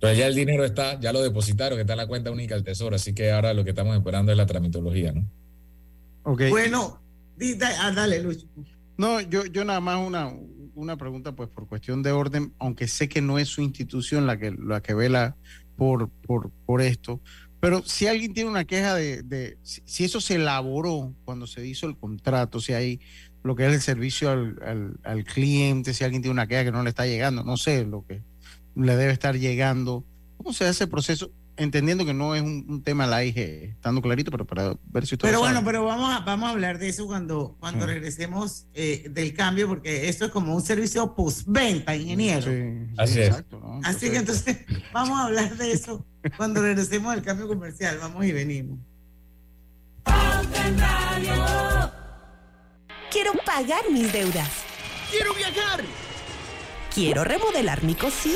[0.01, 2.95] Pero ya el dinero está, ya lo depositaron, está en la cuenta única del Tesoro,
[2.95, 5.29] así que ahora lo que estamos esperando es la tramitología, ¿no?
[6.49, 7.01] Bueno,
[7.37, 8.47] di- da- ah, dale, Lucho.
[8.97, 10.33] No, yo, yo nada más una,
[10.81, 14.37] una pregunta, pues por cuestión de orden, aunque sé que no es su institución la
[14.37, 15.35] que, la que vela
[15.75, 17.21] por, por, por esto,
[17.59, 21.97] pero si alguien tiene una queja de, si, eso se elaboró cuando se hizo el
[21.97, 23.01] contrato, si hay
[23.43, 26.71] lo que es el servicio al, al, al cliente, si alguien tiene una queja que
[26.71, 28.21] no le está llegando, no sé lo que
[28.75, 30.05] le debe estar llegando,
[30.37, 31.31] ¿cómo se hace el proceso?
[31.59, 33.37] Entendiendo que no es un, un tema la IG,
[33.75, 36.89] estando clarito, pero para ver si Pero bueno, pero vamos a, vamos a hablar de
[36.89, 42.51] eso cuando, cuando regresemos eh, del cambio, porque esto es como un servicio postventa, ingeniero.
[42.97, 43.43] Así es.
[43.83, 44.57] Así que entonces
[44.93, 46.05] vamos a hablar de eso
[46.37, 47.97] cuando regresemos del cambio comercial.
[48.01, 48.79] Vamos y venimos.
[53.11, 54.49] Quiero pagar mis deudas.
[55.11, 55.83] Quiero viajar.
[56.93, 58.35] Quiero remodelar mi cocina.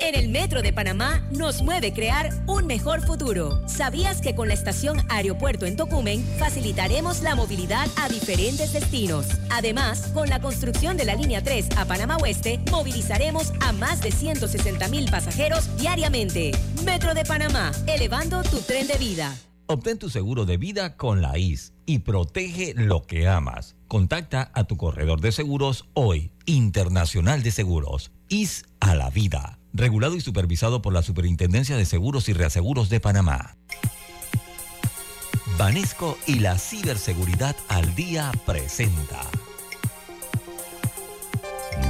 [0.00, 3.60] En el Metro de Panamá nos mueve crear un mejor futuro.
[3.68, 9.26] ¿Sabías que con la estación Aeropuerto en Tocumen facilitaremos la movilidad a diferentes destinos?
[9.50, 14.10] Además, con la construcción de la línea 3 a Panamá Oeste, movilizaremos a más de
[14.10, 16.52] 160 mil pasajeros diariamente.
[16.82, 19.36] Metro de Panamá, elevando tu tren de vida.
[19.66, 23.76] Obtén tu seguro de vida con la IS y protege lo que amas.
[23.86, 29.59] Contacta a tu corredor de seguros hoy, Internacional de Seguros, IS a la vida.
[29.72, 33.56] Regulado y supervisado por la Superintendencia de Seguros y Reaseguros de Panamá.
[35.58, 39.20] Banesco y la ciberseguridad al día presenta.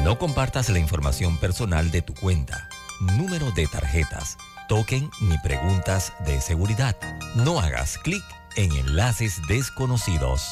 [0.04, 2.68] No compartas la información personal de tu cuenta,
[3.16, 4.36] número de tarjetas,
[4.68, 6.96] token ni preguntas de seguridad.
[7.34, 8.24] No hagas clic
[8.56, 10.50] en enlaces desconocidos.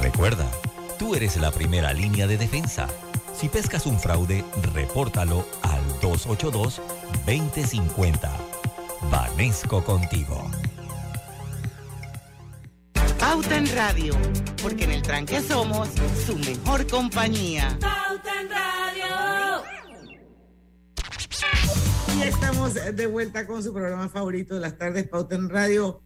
[0.00, 0.50] Recuerda,
[0.98, 2.88] tú eres la primera línea de defensa.
[3.34, 8.30] Si pescas un fraude, repórtalo al 282-2050.
[9.10, 10.48] Banesco contigo.
[13.18, 14.14] Pauta en Radio,
[14.62, 15.88] porque en el tranque somos
[16.26, 17.76] su mejor compañía.
[17.80, 19.62] Pauta en Radio.
[22.16, 26.02] Y estamos de vuelta con su programa favorito de las tardes, Pauta en Radio.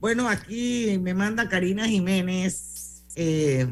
[0.00, 3.66] Bueno, aquí me manda Karina Jiménez, eh,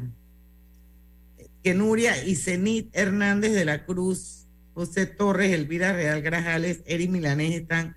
[1.67, 7.55] que Nuria y Zenit Hernández de la Cruz, José Torres, Elvira Real Grajales, Eri Milanés
[7.57, 7.97] están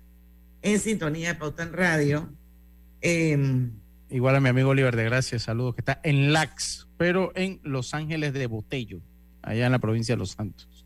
[0.62, 2.34] en sintonía de Pauta en Radio.
[3.00, 3.38] Eh,
[4.10, 7.94] Igual a mi amigo Oliver de Gracia, saludos, que está en Lax, pero en Los
[7.94, 9.02] Ángeles de Botello,
[9.40, 10.84] allá en la provincia de Los Santos.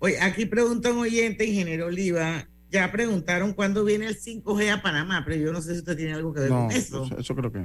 [0.00, 5.22] Oye, aquí pregunta un oyente, ingeniero Oliva, ya preguntaron cuándo viene el 5G a Panamá,
[5.24, 7.04] pero yo no sé si usted tiene algo que ver No, con eso.
[7.06, 7.64] eso, eso creo que.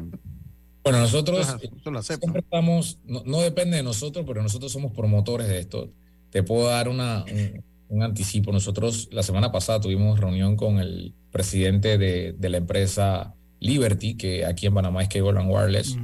[0.83, 2.01] Bueno, nosotros acepto.
[2.01, 5.91] siempre estamos, no, no depende de nosotros, pero nosotros somos promotores de esto.
[6.29, 8.51] Te puedo dar una, un, un anticipo.
[8.51, 14.45] Nosotros la semana pasada tuvimos reunión con el presidente de, de la empresa Liberty, que
[14.45, 15.97] aquí en Panamá es Cable and Wireless,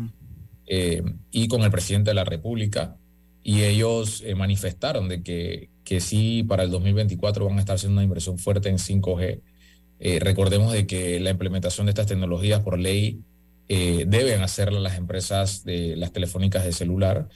[0.65, 2.95] eh, y con el presidente de la República,
[3.43, 7.95] y ellos eh, manifestaron de que, que sí, para el 2024 van a estar haciendo
[7.95, 9.41] una inversión fuerte en 5G.
[9.99, 13.19] Eh, recordemos de que la implementación de estas tecnologías por ley
[13.69, 17.29] eh, deben hacerla las empresas de las telefónicas de celular.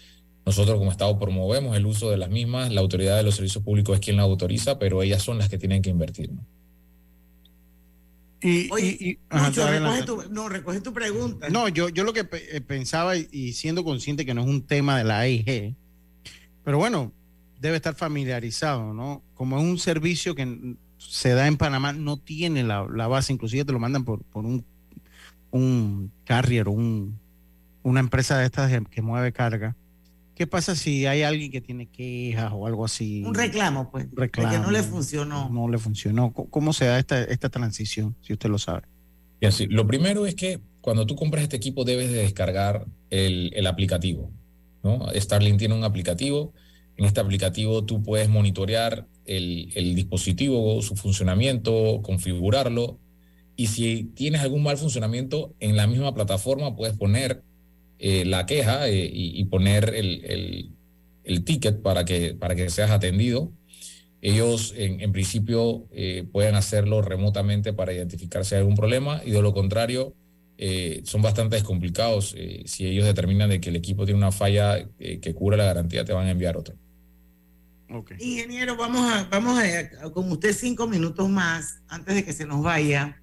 [0.45, 3.95] Nosotros como Estado promovemos el uso de las mismas, la autoridad de los servicios públicos
[3.95, 6.31] es quien la autoriza, pero ellas son las que tienen que invertir.
[6.33, 6.45] ¿no?
[8.41, 10.01] Y, Oye, y- y- ajá, Lucho, adelante.
[10.01, 11.49] recoge tu, no, recoge tu pregunta.
[11.49, 14.63] No, yo, yo lo que pe- eh, pensaba y, siendo consciente que no es un
[14.63, 15.75] tema de la AIG,
[16.65, 17.13] pero bueno,
[17.61, 19.21] debe estar familiarizado, ¿no?
[19.35, 23.63] Como es un servicio que se da en Panamá, no tiene la, la base, inclusive
[23.63, 24.65] te lo mandan por, por un,
[25.53, 27.19] un carrier, un,
[27.83, 29.75] una empresa de estas que- que mueve carga.
[30.35, 33.23] ¿Qué pasa si hay alguien que tiene quejas o algo así?
[33.23, 34.07] Un reclamo, pues.
[34.15, 34.49] reclamo.
[34.49, 35.49] De que no le funcionó.
[35.49, 36.33] No le funcionó.
[36.33, 38.81] ¿Cómo- ¿Cómo se da esta, esta transición, si usted lo sabe?
[39.39, 39.67] Bien, sí.
[39.67, 44.31] Lo primero es que cuando tú compras este equipo debes de descargar el, el aplicativo.
[44.83, 45.05] ¿no?
[45.13, 46.51] Starlink tiene un aplicativo.
[46.97, 52.97] En este aplicativo tú puedes monitorear el, el dispositivo, su funcionamiento, configurarlo.
[53.55, 57.43] Y si tienes algún mal funcionamiento, en la misma plataforma puedes poner
[57.99, 60.69] eh, la queja eh, y, y, poner el, el,
[61.23, 63.51] el, ticket para que, para que seas atendido.
[64.21, 69.31] Ellos, en, en principio, eh, pueden hacerlo remotamente para identificar si hay algún problema y
[69.31, 70.15] de lo contrario,
[70.57, 72.35] eh, son bastante descomplicados.
[72.37, 75.65] Eh, si ellos determinan de que el equipo tiene una falla eh, que cubra la
[75.65, 76.75] garantía, te van a enviar otro.
[77.89, 78.17] Okay.
[78.19, 82.63] Ingeniero, vamos a, vamos a, con usted cinco minutos más antes de que se nos
[82.63, 83.21] vaya.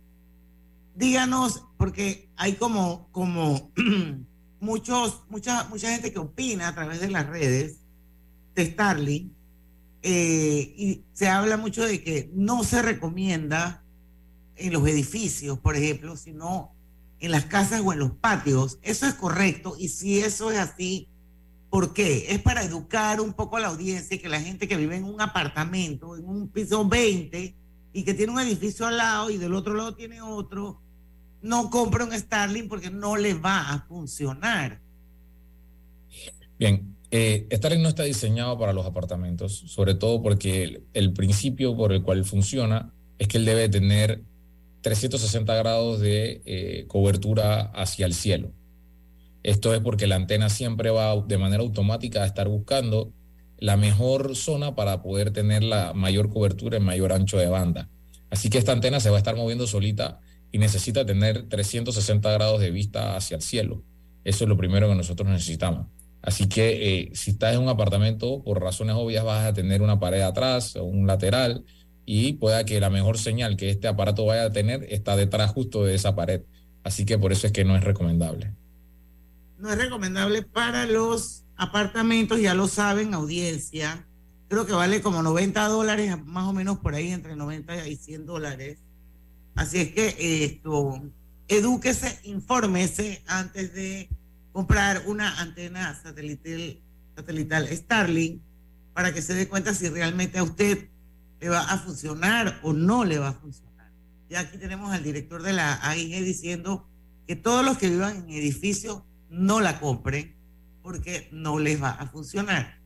[0.94, 3.72] Díganos, porque hay como, como
[4.60, 7.80] muchos, mucha, mucha gente que opina a través de las redes
[8.54, 9.32] de Starlink
[10.02, 13.84] eh, y se habla mucho de que no se recomienda
[14.56, 16.74] en los edificios, por ejemplo, sino
[17.18, 18.78] en las casas o en los patios.
[18.82, 21.08] Eso es correcto y si eso es así,
[21.68, 22.26] ¿por qué?
[22.30, 25.20] Es para educar un poco a la audiencia que la gente que vive en un
[25.20, 27.54] apartamento, en un piso 20
[27.92, 30.80] y que tiene un edificio al lado y del otro lado tiene otro,
[31.42, 34.80] no compra un Starlink porque no le va a funcionar.
[36.58, 41.92] Bien, eh, Starlink no está diseñado para los apartamentos, sobre todo porque el, principio por
[41.92, 44.22] el cual funciona es que él debe tener
[44.82, 48.52] 360 grados de eh, cobertura hacia el cielo.
[49.42, 53.12] Esto es porque la antena siempre va de manera automática a estar buscando
[53.60, 57.88] la mejor zona para poder tener la mayor cobertura y mayor ancho de banda.
[58.30, 62.60] Así que esta antena se va a estar moviendo solita y necesita tener 360 grados
[62.60, 63.84] de vista hacia el cielo.
[64.24, 65.86] Eso es lo primero que nosotros necesitamos.
[66.22, 70.00] Así que eh, si estás en un apartamento, por razones obvias vas a tener una
[70.00, 71.64] pared atrás o un lateral
[72.04, 75.84] y pueda que la mejor señal que este aparato vaya a tener está detrás justo
[75.84, 76.42] de esa pared.
[76.82, 78.54] Así que por eso es que no es recomendable.
[79.58, 84.06] No es recomendable para los apartamentos, ya lo saben, audiencia.
[84.48, 88.24] Creo que vale como 90 dólares, más o menos por ahí, entre 90 y 100
[88.24, 88.78] dólares.
[89.54, 91.02] Así es que esto,
[91.48, 94.08] edúquese, infórmese antes de
[94.52, 96.80] comprar una antena satelital,
[97.14, 98.40] satelital Starlink
[98.94, 100.88] para que se dé cuenta si realmente a usted
[101.40, 103.92] le va a funcionar o no le va a funcionar.
[104.30, 106.88] Ya aquí tenemos al director de la AIG diciendo
[107.26, 110.39] que todos los que vivan en edificios no la compren
[110.90, 112.80] porque no les va a funcionar.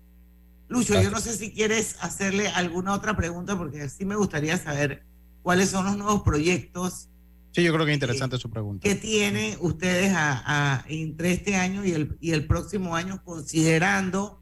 [0.68, 5.05] Lucho, yo no sé si quieres hacerle alguna otra pregunta porque sí me gustaría saber
[5.42, 7.09] cuáles son los nuevos proyectos.
[7.52, 8.86] Sí, yo creo que es interesante eh, su pregunta.
[8.86, 14.38] ¿Qué tienen ustedes a, a, entre este año y el, y el próximo año, considerando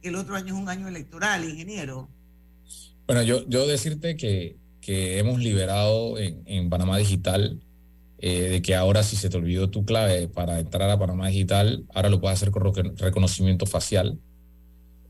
[0.00, 2.08] que el otro año es un año electoral, ingeniero?
[3.06, 7.60] Bueno, yo, yo decirte que, que hemos liberado en, en Panamá Digital
[8.24, 11.84] eh, de que ahora si se te olvidó tu clave para entrar a Panamá Digital,
[11.92, 14.20] ahora lo puedes hacer con reconocimiento facial.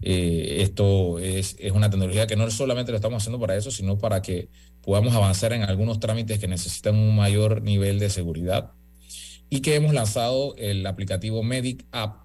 [0.01, 3.99] Eh, esto es, es, una tecnología que no solamente lo estamos haciendo para eso, sino
[3.99, 4.49] para que
[4.81, 8.73] podamos avanzar en algunos trámites que necesitan un mayor nivel de seguridad.
[9.51, 12.23] Y que hemos lanzado el aplicativo Medic App,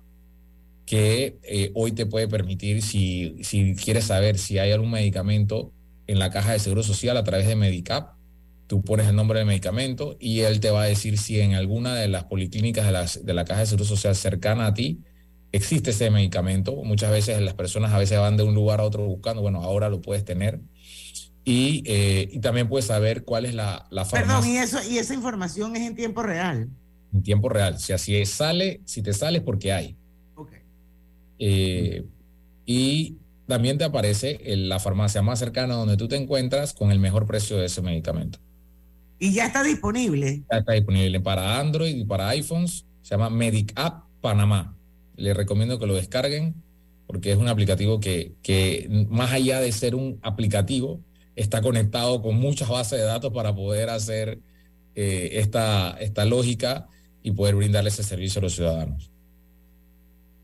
[0.86, 5.74] que eh, hoy te puede permitir, si, si quieres saber si hay algún medicamento
[6.08, 8.17] en la caja de Seguro Social a través de Medicap,
[8.68, 11.96] tú pones el nombre del medicamento y él te va a decir si en alguna
[11.96, 15.00] de las policlínicas de, las, de la caja de Seguro Social cercana a ti
[15.52, 16.76] existe ese medicamento.
[16.84, 19.90] Muchas veces las personas a veces van de un lugar a otro buscando, bueno, ahora
[19.90, 20.60] lo puedes tener.
[21.46, 24.36] Y, eh, y también puedes saber cuál es la, la farmacia.
[24.36, 26.70] Perdón, y, eso, y esa información es en tiempo real.
[27.14, 27.80] En tiempo real.
[27.80, 29.96] Si así es, sale, si te sale es porque hay.
[31.40, 32.04] Eh,
[32.66, 37.00] y también te aparece en la farmacia más cercana donde tú te encuentras con el
[37.00, 38.40] mejor precio de ese medicamento.
[39.20, 40.44] Y ya está disponible.
[40.52, 42.86] Ya está disponible para Android y para iPhones.
[43.02, 44.76] Se llama Medic App Panamá.
[45.16, 46.56] Les recomiendo que lo descarguen
[47.08, 51.02] porque es un aplicativo que, que más allá de ser un aplicativo,
[51.36, 54.40] está conectado con muchas bases de datos para poder hacer
[54.94, 56.88] eh, esta, esta lógica
[57.24, 59.10] y poder brindarle ese servicio a los ciudadanos.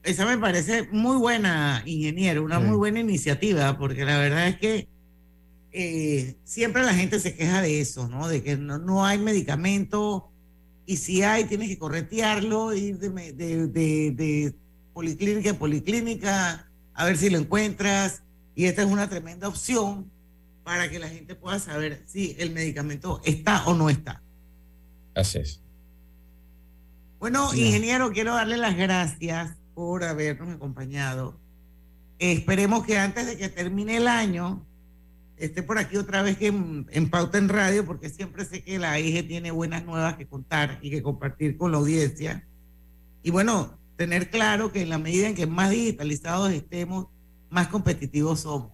[0.03, 2.65] Esa me parece muy buena, ingeniero, una sí.
[2.65, 4.87] muy buena iniciativa, porque la verdad es que
[5.73, 8.27] eh, siempre la gente se queja de eso, ¿no?
[8.27, 10.31] De que no, no hay medicamento
[10.85, 14.55] y si hay, tienes que corretearlo, ir de, de, de, de
[14.93, 18.21] policlínica en policlínica, a ver si lo encuentras.
[18.55, 20.11] Y esta es una tremenda opción
[20.63, 24.21] para que la gente pueda saber si el medicamento está o no está.
[25.15, 25.59] Así es.
[27.19, 27.65] Bueno, sí.
[27.65, 31.39] ingeniero, quiero darle las gracias por habernos acompañado.
[32.19, 34.65] Esperemos que antes de que termine el año
[35.45, 38.99] esté por aquí otra vez en, en Pauta en Radio, porque siempre sé que la
[38.99, 42.47] IG tiene buenas nuevas que contar y que compartir con la audiencia.
[43.23, 47.07] Y bueno, tener claro que en la medida en que más digitalizados estemos,
[47.49, 48.71] más competitivos somos.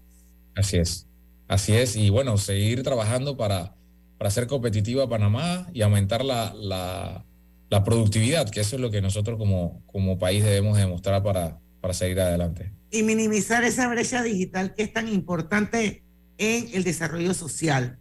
[0.55, 1.07] Así es,
[1.47, 1.95] así es.
[1.95, 3.75] Y bueno, seguir trabajando para,
[4.17, 7.25] para hacer competitiva Panamá y aumentar la, la,
[7.69, 11.93] la, productividad, que eso es lo que nosotros como, como país debemos demostrar para, para
[11.93, 12.71] seguir adelante.
[12.91, 16.03] Y minimizar esa brecha digital que es tan importante
[16.39, 17.99] en el desarrollo social.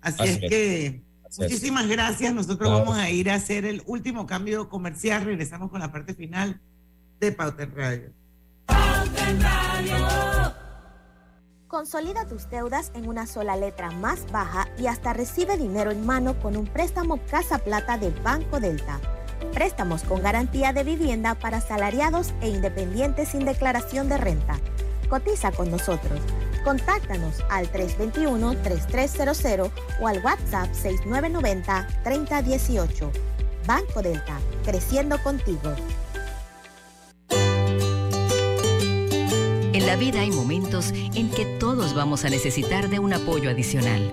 [0.00, 1.02] Así, es, que
[1.38, 2.32] muchísimas gracias.
[2.32, 5.24] Nosotros vamos a ir a hacer el último cambio comercial.
[5.24, 6.60] Regresamos con la parte final
[7.18, 8.12] de Pauta en Radio.
[8.66, 10.54] Pauta en Radio.
[11.66, 16.38] Consolida tus deudas en una sola letra más baja y hasta recibe dinero en mano
[16.40, 19.00] con un préstamo Casa Plata de Banco Delta.
[19.54, 24.58] Préstamos con garantía de vivienda para salariados e independientes sin declaración de renta.
[25.08, 26.20] Cotiza con nosotros.
[26.64, 33.10] Contáctanos al 321-3300 o al WhatsApp 6990-3018.
[33.66, 35.74] Banco Delta, creciendo contigo.
[39.72, 44.10] En la vida hay momentos en que todos vamos a necesitar de un apoyo adicional.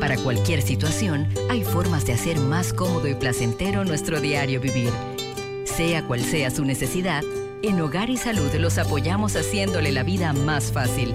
[0.00, 4.90] Para cualquier situación, hay formas de hacer más cómodo y placentero nuestro diario vivir.
[5.64, 7.22] Sea cual sea su necesidad,
[7.62, 11.14] en Hogar y Salud los apoyamos haciéndole la vida más fácil,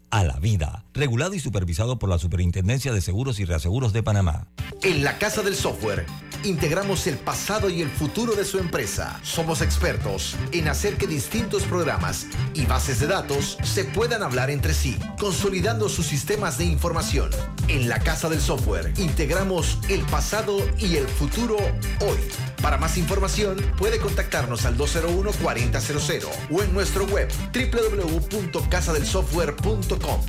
[0.11, 0.85] a la vida.
[0.93, 4.47] Regulado y supervisado por la Superintendencia de Seguros y Reaseguros de Panamá.
[4.83, 6.05] En la Casa del Software
[6.43, 9.19] integramos el pasado y el futuro de su empresa.
[9.23, 14.73] Somos expertos en hacer que distintos programas y bases de datos se puedan hablar entre
[14.73, 17.29] sí, consolidando sus sistemas de información.
[17.67, 21.57] En la Casa del Software integramos el pasado y el futuro
[22.01, 22.50] hoy.
[22.61, 30.21] Para más información puede contactarnos al 201-4000 o en nuestro web www.casadelsoftware.com.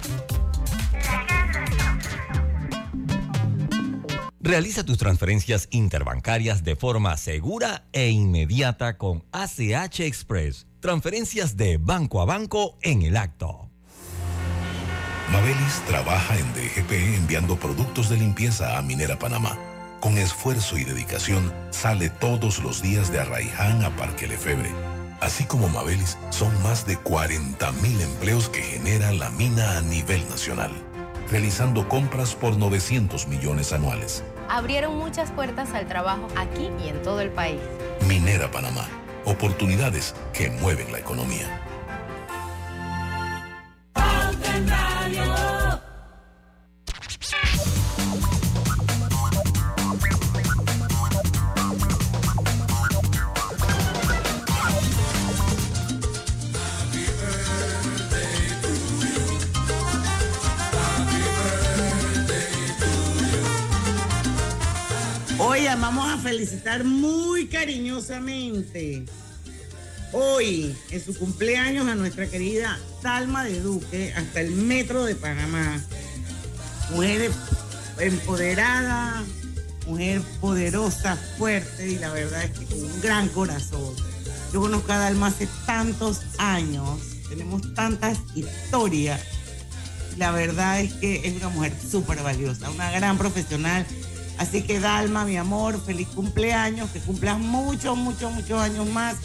[4.45, 10.66] Realiza tus transferencias interbancarias de forma segura e inmediata con ACH Express.
[10.80, 13.70] Transferencias de banco a banco en el acto.
[15.30, 19.57] Mabelis trabaja en DGP enviando productos de limpieza a Minera Panamá.
[20.03, 24.68] Con esfuerzo y dedicación sale todos los días de Arraiján a Parque Lefebre.
[25.20, 30.72] Así como Mabelis, son más de 40.000 empleos que genera la mina a nivel nacional,
[31.30, 34.24] realizando compras por 900 millones anuales.
[34.48, 37.61] Abrieron muchas puertas al trabajo aquí y en todo el país.
[38.09, 38.88] Minera Panamá,
[39.24, 41.46] oportunidades que mueven la economía.
[65.80, 69.04] Vamos a felicitar muy cariñosamente
[70.12, 75.82] hoy en su cumpleaños a nuestra querida Salma de Duque hasta el metro de Panamá.
[76.90, 77.30] Mujer
[77.98, 79.24] empoderada,
[79.86, 83.94] mujer poderosa, fuerte y la verdad es que con un gran corazón.
[84.52, 87.00] Yo conozco a Dalma hace tantos años,
[87.30, 89.20] tenemos tantas historias.
[90.18, 93.86] La verdad es que es una mujer súper valiosa, una gran profesional.
[94.39, 99.16] Así que Dalma, mi amor, feliz cumpleaños, que cumplas muchos, muchos, muchos años más.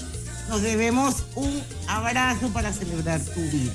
[0.50, 3.72] Nos debemos un abrazo para celebrar tu vida.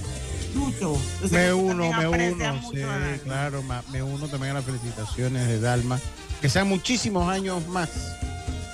[0.54, 0.98] Lucho,
[1.30, 2.82] Me uno, me uno, sí,
[3.24, 5.98] claro, me uno también a las felicitaciones de Dalma.
[6.42, 7.88] Que sean muchísimos años más,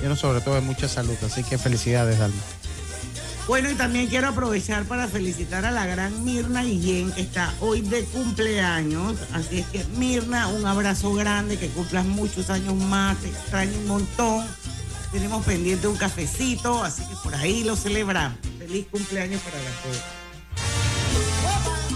[0.01, 1.17] pero sobre todo de mucha salud.
[1.25, 2.41] Así que felicidades, Dalma.
[3.49, 7.81] Bueno, y también quiero aprovechar para felicitar a la gran Mirna Guillén, que está hoy
[7.81, 9.17] de cumpleaños.
[9.33, 13.87] Así es que, Mirna, un abrazo grande, que cumplas muchos años más, te extraño un
[13.87, 14.47] montón.
[15.13, 18.39] Tenemos pendiente un cafecito, así que por ahí lo celebramos.
[18.59, 20.18] Feliz cumpleaños para las dos.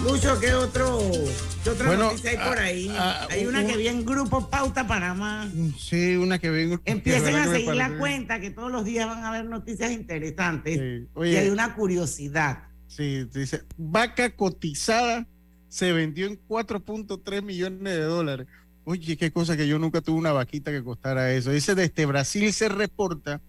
[0.03, 0.99] Lucho, ¿qué otro,
[1.63, 2.87] qué otra Bueno, noticia hay por ah, ahí?
[2.97, 5.49] ah, hay una un- que vi en Grupo Pauta Panamá.
[5.79, 6.79] Sí, una que vengo.
[6.85, 11.07] Empiecen a seguir la cuenta que todos los días van a haber noticias interesantes.
[11.13, 11.31] Oye.
[11.31, 12.63] y hay una curiosidad.
[12.87, 15.25] Sí, dice, vaca cotizada
[15.69, 18.47] se vendió en 4.3 millones de dólares.
[18.83, 21.51] Oye, qué cosa que yo nunca tuve una vaquita que costara eso.
[21.51, 23.39] Dice, desde Brasil se reporta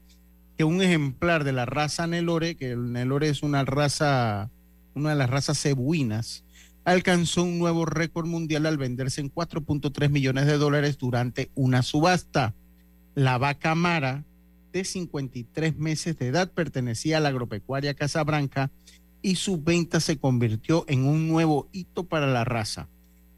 [0.57, 4.51] que un ejemplar de la raza Nelore, que el Nelore es una raza,
[4.95, 6.44] una de las razas cebuinas,
[6.85, 12.55] alcanzó un nuevo récord mundial al venderse en 4.3 millones de dólares durante una subasta.
[13.15, 14.25] La vaca Mara,
[14.73, 18.71] de 53 meses de edad, pertenecía a la agropecuaria Casabranca
[19.23, 22.89] y su venta se convirtió en un nuevo hito para la raza.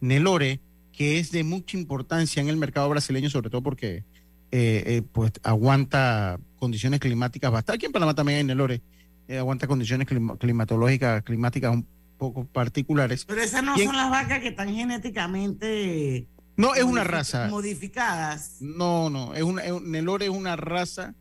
[0.01, 0.61] Nelore,
[0.93, 4.03] que es de mucha importancia en el mercado brasileño, sobre todo porque
[4.51, 7.77] eh, eh, pues aguanta condiciones climáticas bastante.
[7.77, 8.81] Aquí en Panamá también hay Nelore,
[9.29, 11.87] eh, aguanta condiciones clima- climatológicas, climáticas un
[12.19, 13.25] poco particulares.
[13.25, 17.49] Pero esas no en- son las vacas que están genéticamente No, es una raza.
[17.49, 18.57] modificadas.
[18.61, 21.15] No, no, es una, es Nelore es una raza,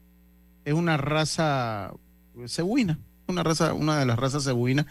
[0.64, 1.92] es una raza
[2.48, 4.86] cebuina, una raza, una de las razas cebuinas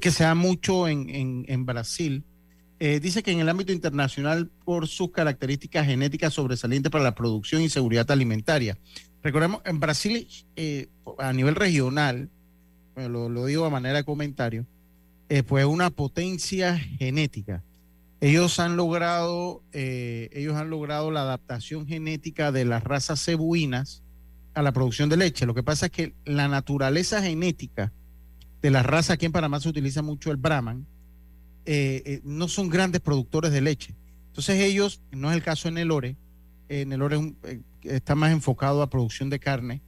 [0.00, 2.22] que se da mucho en, en- en Brasil.
[2.78, 7.60] Eh, dice que en el ámbito internacional por sus características genéticas sobresalientes para la producción
[7.60, 8.78] y seguridad alimentaria.
[9.22, 10.26] Recordemos, en Brasil,
[10.56, 10.88] eh,
[11.18, 12.30] a nivel regional,
[12.96, 14.64] lo, lo digo de manera de comentario,
[15.46, 17.62] pues una potencia genética.
[18.20, 24.02] Ellos han logrado, eh, ellos han logrado la adaptación genética de las razas cebuinas
[24.54, 25.46] a la producción de leche.
[25.46, 27.92] Lo que pasa es que la naturaleza genética
[28.60, 30.86] de la raza aquí en Panamá se utiliza mucho el Brahman,
[31.64, 33.94] eh, no son grandes productores de leche.
[34.26, 36.16] Entonces ellos, no es el caso en Nelore,
[36.68, 39.80] eh, Nelore es un- eh, está más enfocado a producción de carne,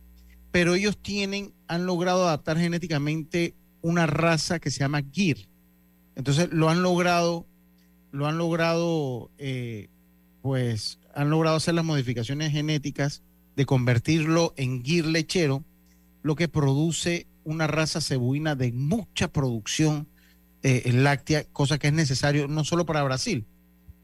[0.51, 5.49] pero ellos tienen, han logrado adaptar genéticamente una raza que se llama Gir.
[6.15, 7.47] Entonces lo han logrado,
[8.11, 9.89] lo han logrado, eh,
[10.41, 13.23] pues han logrado hacer las modificaciones genéticas
[13.57, 15.65] de convertirlo en Gir lechero,
[16.23, 20.07] lo que produce una raza cebuina de mucha producción
[20.63, 23.45] eh, láctea, cosa que es necesario no solo para Brasil,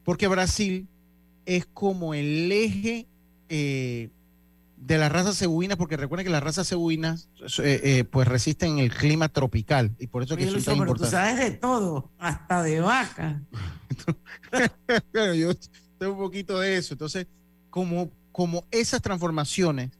[0.04, 0.88] porque Brasil
[1.46, 3.06] es como el eje
[3.48, 4.10] eh,
[4.80, 8.94] de las razas cebuinas, porque recuerden que las razas cebuinas eh, eh, pues resisten el
[8.94, 11.50] clima tropical y por eso es que Oye, son Lucho, tan pero tú sabes de
[11.50, 13.42] todo, hasta de vaca.
[15.12, 15.50] Pero yo
[15.98, 16.94] tengo un poquito de eso.
[16.94, 17.26] Entonces,
[17.70, 19.90] como, como esas transformaciones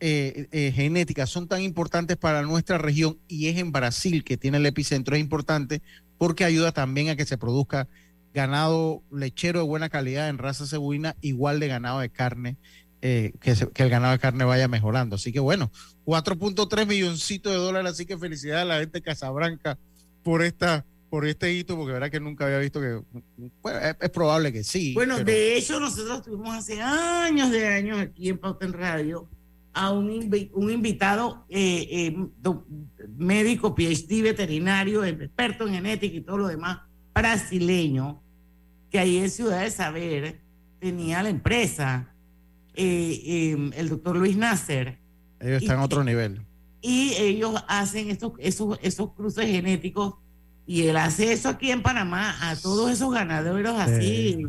[0.00, 4.66] eh, genéticas son tan importantes para nuestra región y es en Brasil que tiene el
[4.66, 5.82] epicentro, es importante
[6.16, 7.88] porque ayuda también a que se produzca
[8.34, 12.56] ganado lechero de buena calidad en raza cebuina, igual de ganado de carne,
[13.02, 15.16] eh, que, se- que el ganado de carne vaya mejorando.
[15.16, 15.70] Así que bueno,
[16.04, 19.78] 4.3 milloncitos de dólares, así que felicidades a la gente de Casabranca
[20.22, 23.00] por esta por este hito, porque verdad que nunca había visto que,
[23.62, 24.92] bueno, es, es probable que sí.
[24.92, 29.26] Bueno, pero- de hecho, nosotros tuvimos hace años de años aquí en Pauta en Radio
[29.72, 32.16] a un, invi- un invitado eh, eh,
[33.16, 36.80] médico, PhD, veterinario, experto en genética y todo lo demás,
[37.14, 38.20] brasileño,
[38.90, 40.40] que ahí en Ciudad de Saber
[40.80, 42.12] tenía la empresa,
[42.78, 43.20] eh,
[43.54, 44.98] eh, el doctor Luis Nasser,
[45.40, 46.40] ellos están y- a otro nivel.
[46.80, 50.14] y ellos hacen estos, esos, esos cruces genéticos
[50.66, 54.46] y él hace eso aquí en Panamá a todos esos ganaderos así,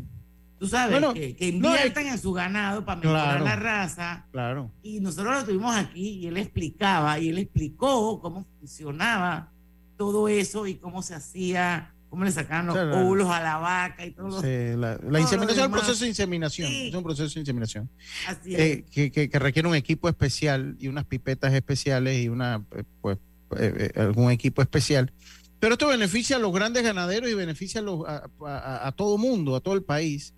[0.59, 3.45] tú sabes, Bueno, que, que no, inviertan en su ganado para mejorar Claro.
[3.45, 4.25] la raza.
[4.31, 4.71] Claro.
[4.83, 9.51] Y nosotros lo tuvimos aquí y él explicaba y él explicó cómo funcionaba
[9.97, 13.41] todo eso y cómo se hacía, cómo le sacaban los O sea, la- óvulos a
[13.41, 14.41] la vaca y todo.
[14.41, 15.81] Sí, la, la inseminación es un demás.
[15.81, 16.69] proceso de inseminación.
[16.69, 16.87] Sí.
[16.89, 17.89] Es un proceso de inseminación.
[18.27, 18.59] Así es.
[18.59, 22.83] eh, que, que- que requiere un equipo especial y unas pipetas especiales y una eh,
[23.01, 23.17] pues
[23.57, 25.11] eh, eh, algún equipo especial.
[25.59, 29.17] Pero esto beneficia a los grandes ganaderos y beneficia a, los- a, a- a todo
[29.17, 30.33] mundo, a todo el país.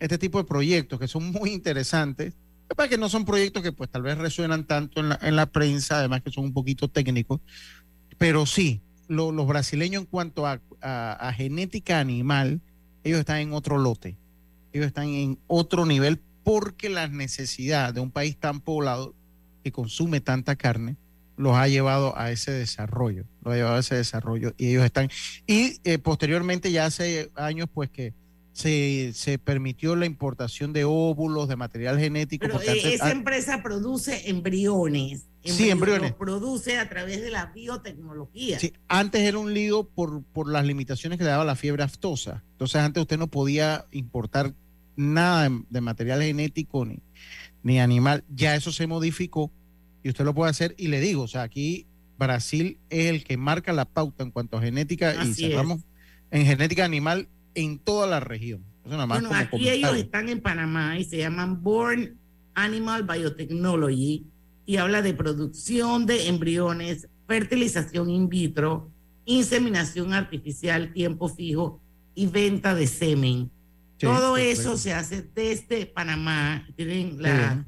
[0.00, 2.34] Este tipo de proyectos que son muy interesantes.
[2.76, 5.46] Para que no son proyectos que pues tal vez resuenan tanto en la, en la
[5.46, 7.40] prensa, además que son un poquito técnicos,
[8.18, 12.60] pero sí, lo- los brasileños en cuanto a, a- a genética animal,
[13.02, 14.16] ellos están en otro lote,
[14.72, 19.14] ellos están en otro nivel porque la necesidad de un país tan poblado
[19.62, 20.96] que consume tanta carne
[21.36, 25.08] los ha llevado a ese desarrollo, los ha llevado a ese desarrollo y ellos están,
[25.46, 28.12] y eh, posteriormente ya hace años pues que
[28.54, 32.46] se, se permitió la importación de óvulos, de material genético.
[32.46, 35.26] Pero eh, antes- esa empresa produce embriones.
[35.44, 36.10] Sí, embriones.
[36.12, 38.58] Los produce a través de la biotecnología.
[38.58, 42.42] Sí, antes era un lío por, por las limitaciones que le daba la fiebre aftosa.
[42.52, 44.54] Entonces antes usted no podía importar
[44.96, 47.00] nada de, de material genético ni,
[47.62, 48.24] ni animal.
[48.34, 49.50] Ya eso se modificó
[50.02, 50.74] y usted lo puede hacer.
[50.78, 51.86] Y le digo, o sea, aquí
[52.18, 55.80] Brasil es el que marca la pauta en cuanto a genética y cerramos
[56.30, 58.64] en genética animal en toda la región.
[58.84, 62.18] Eso nada más Bueno, como aquí ellos están en Panamá y se llaman Born
[62.54, 64.26] Animal Biotechnology
[64.66, 68.90] y habla de producción de embriones, fertilización in vitro,
[69.24, 71.80] inseminación artificial, tiempo fijo
[72.14, 73.50] y venta de semen.
[73.98, 74.60] Sí, Todo perfecto.
[74.60, 76.66] eso se hace desde Panamá.
[76.76, 77.58] Tienen las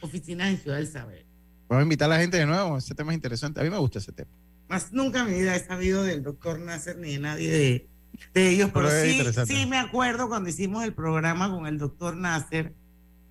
[0.00, 1.26] oficinas en Ciudad del Saber.
[1.68, 2.76] Vamos a invitar a la gente de nuevo.
[2.76, 3.60] Ese tema es interesante.
[3.60, 4.30] A mí me gusta ese tema.
[4.68, 7.88] Más nunca en mi vida he sabido del doctor Nasser ni de nadie de,
[8.34, 12.74] de ellos, pero, sí, sí me acuerdo cuando hicimos el programa con el doctor Nasser,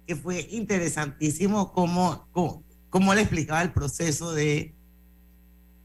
[0.08, 4.74] que fue interesantísimo cómo, cómo, cómo le explicaba el proceso de,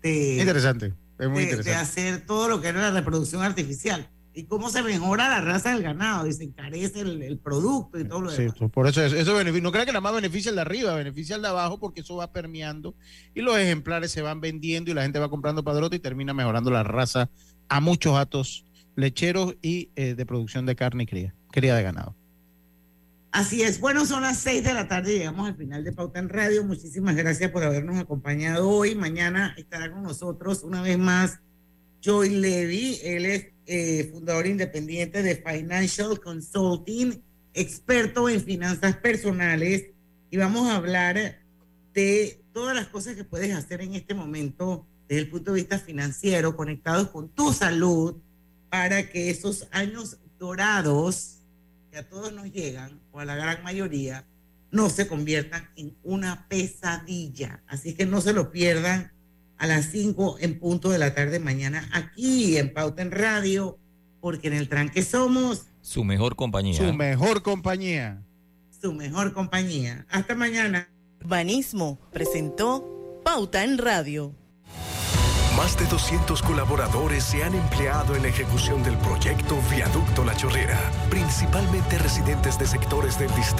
[0.02, 0.94] de, Interesante.
[1.18, 5.28] Es muy de- hacer todo lo que era la reproducción artificial y cómo se mejora
[5.28, 8.54] la raza del ganado y se encarece el, el producto y todo lo Sí, demás.
[8.58, 9.62] pues, por eso eso, beneficia.
[9.62, 12.16] No crea que nada más beneficia el de arriba, beneficia el de abajo porque eso
[12.16, 12.94] va permeando
[13.34, 16.70] y los ejemplares se van vendiendo y la gente va comprando padrote y termina mejorando
[16.70, 17.28] la raza
[17.68, 18.64] a muchos gatos
[18.96, 22.16] lecheros y eh, de producción de carne y cría, cría de ganado.
[23.32, 23.78] Así es.
[23.78, 25.16] Bueno, son las seis de la tarde.
[25.16, 26.64] Llegamos al final de Pauta en Radio.
[26.64, 28.96] Muchísimas gracias por habernos acompañado hoy.
[28.96, 31.38] Mañana estará con nosotros una vez más
[32.00, 32.98] Joy Levy.
[33.04, 37.22] Él es eh, fundador independiente de Financial Consulting,
[37.54, 39.86] experto en finanzas personales.
[40.28, 41.40] Y vamos a hablar
[41.94, 45.78] de todas las cosas que puedes hacer en este momento desde el punto de vista
[45.78, 48.16] financiero, conectados con tu salud,
[48.70, 51.36] para que esos años dorados
[51.90, 54.24] que a todos nos llegan, o a la gran mayoría,
[54.70, 57.62] no se conviertan en una pesadilla.
[57.66, 59.12] Así que no se lo pierdan
[59.58, 63.78] a las 5 en punto de la tarde mañana aquí en Pauta en Radio,
[64.20, 66.76] porque en el tranque somos Su mejor compañía.
[66.78, 68.22] Su mejor compañía.
[68.80, 70.06] su mejor compañía.
[70.10, 70.88] Hasta mañana.
[71.20, 74.34] Urbanismo presentó Pauta en Radio.
[75.60, 80.80] Más de 200 colaboradores se han empleado en la ejecución del proyecto Viaducto La Chorrera,
[81.10, 83.58] principalmente residentes de sectores del distrito.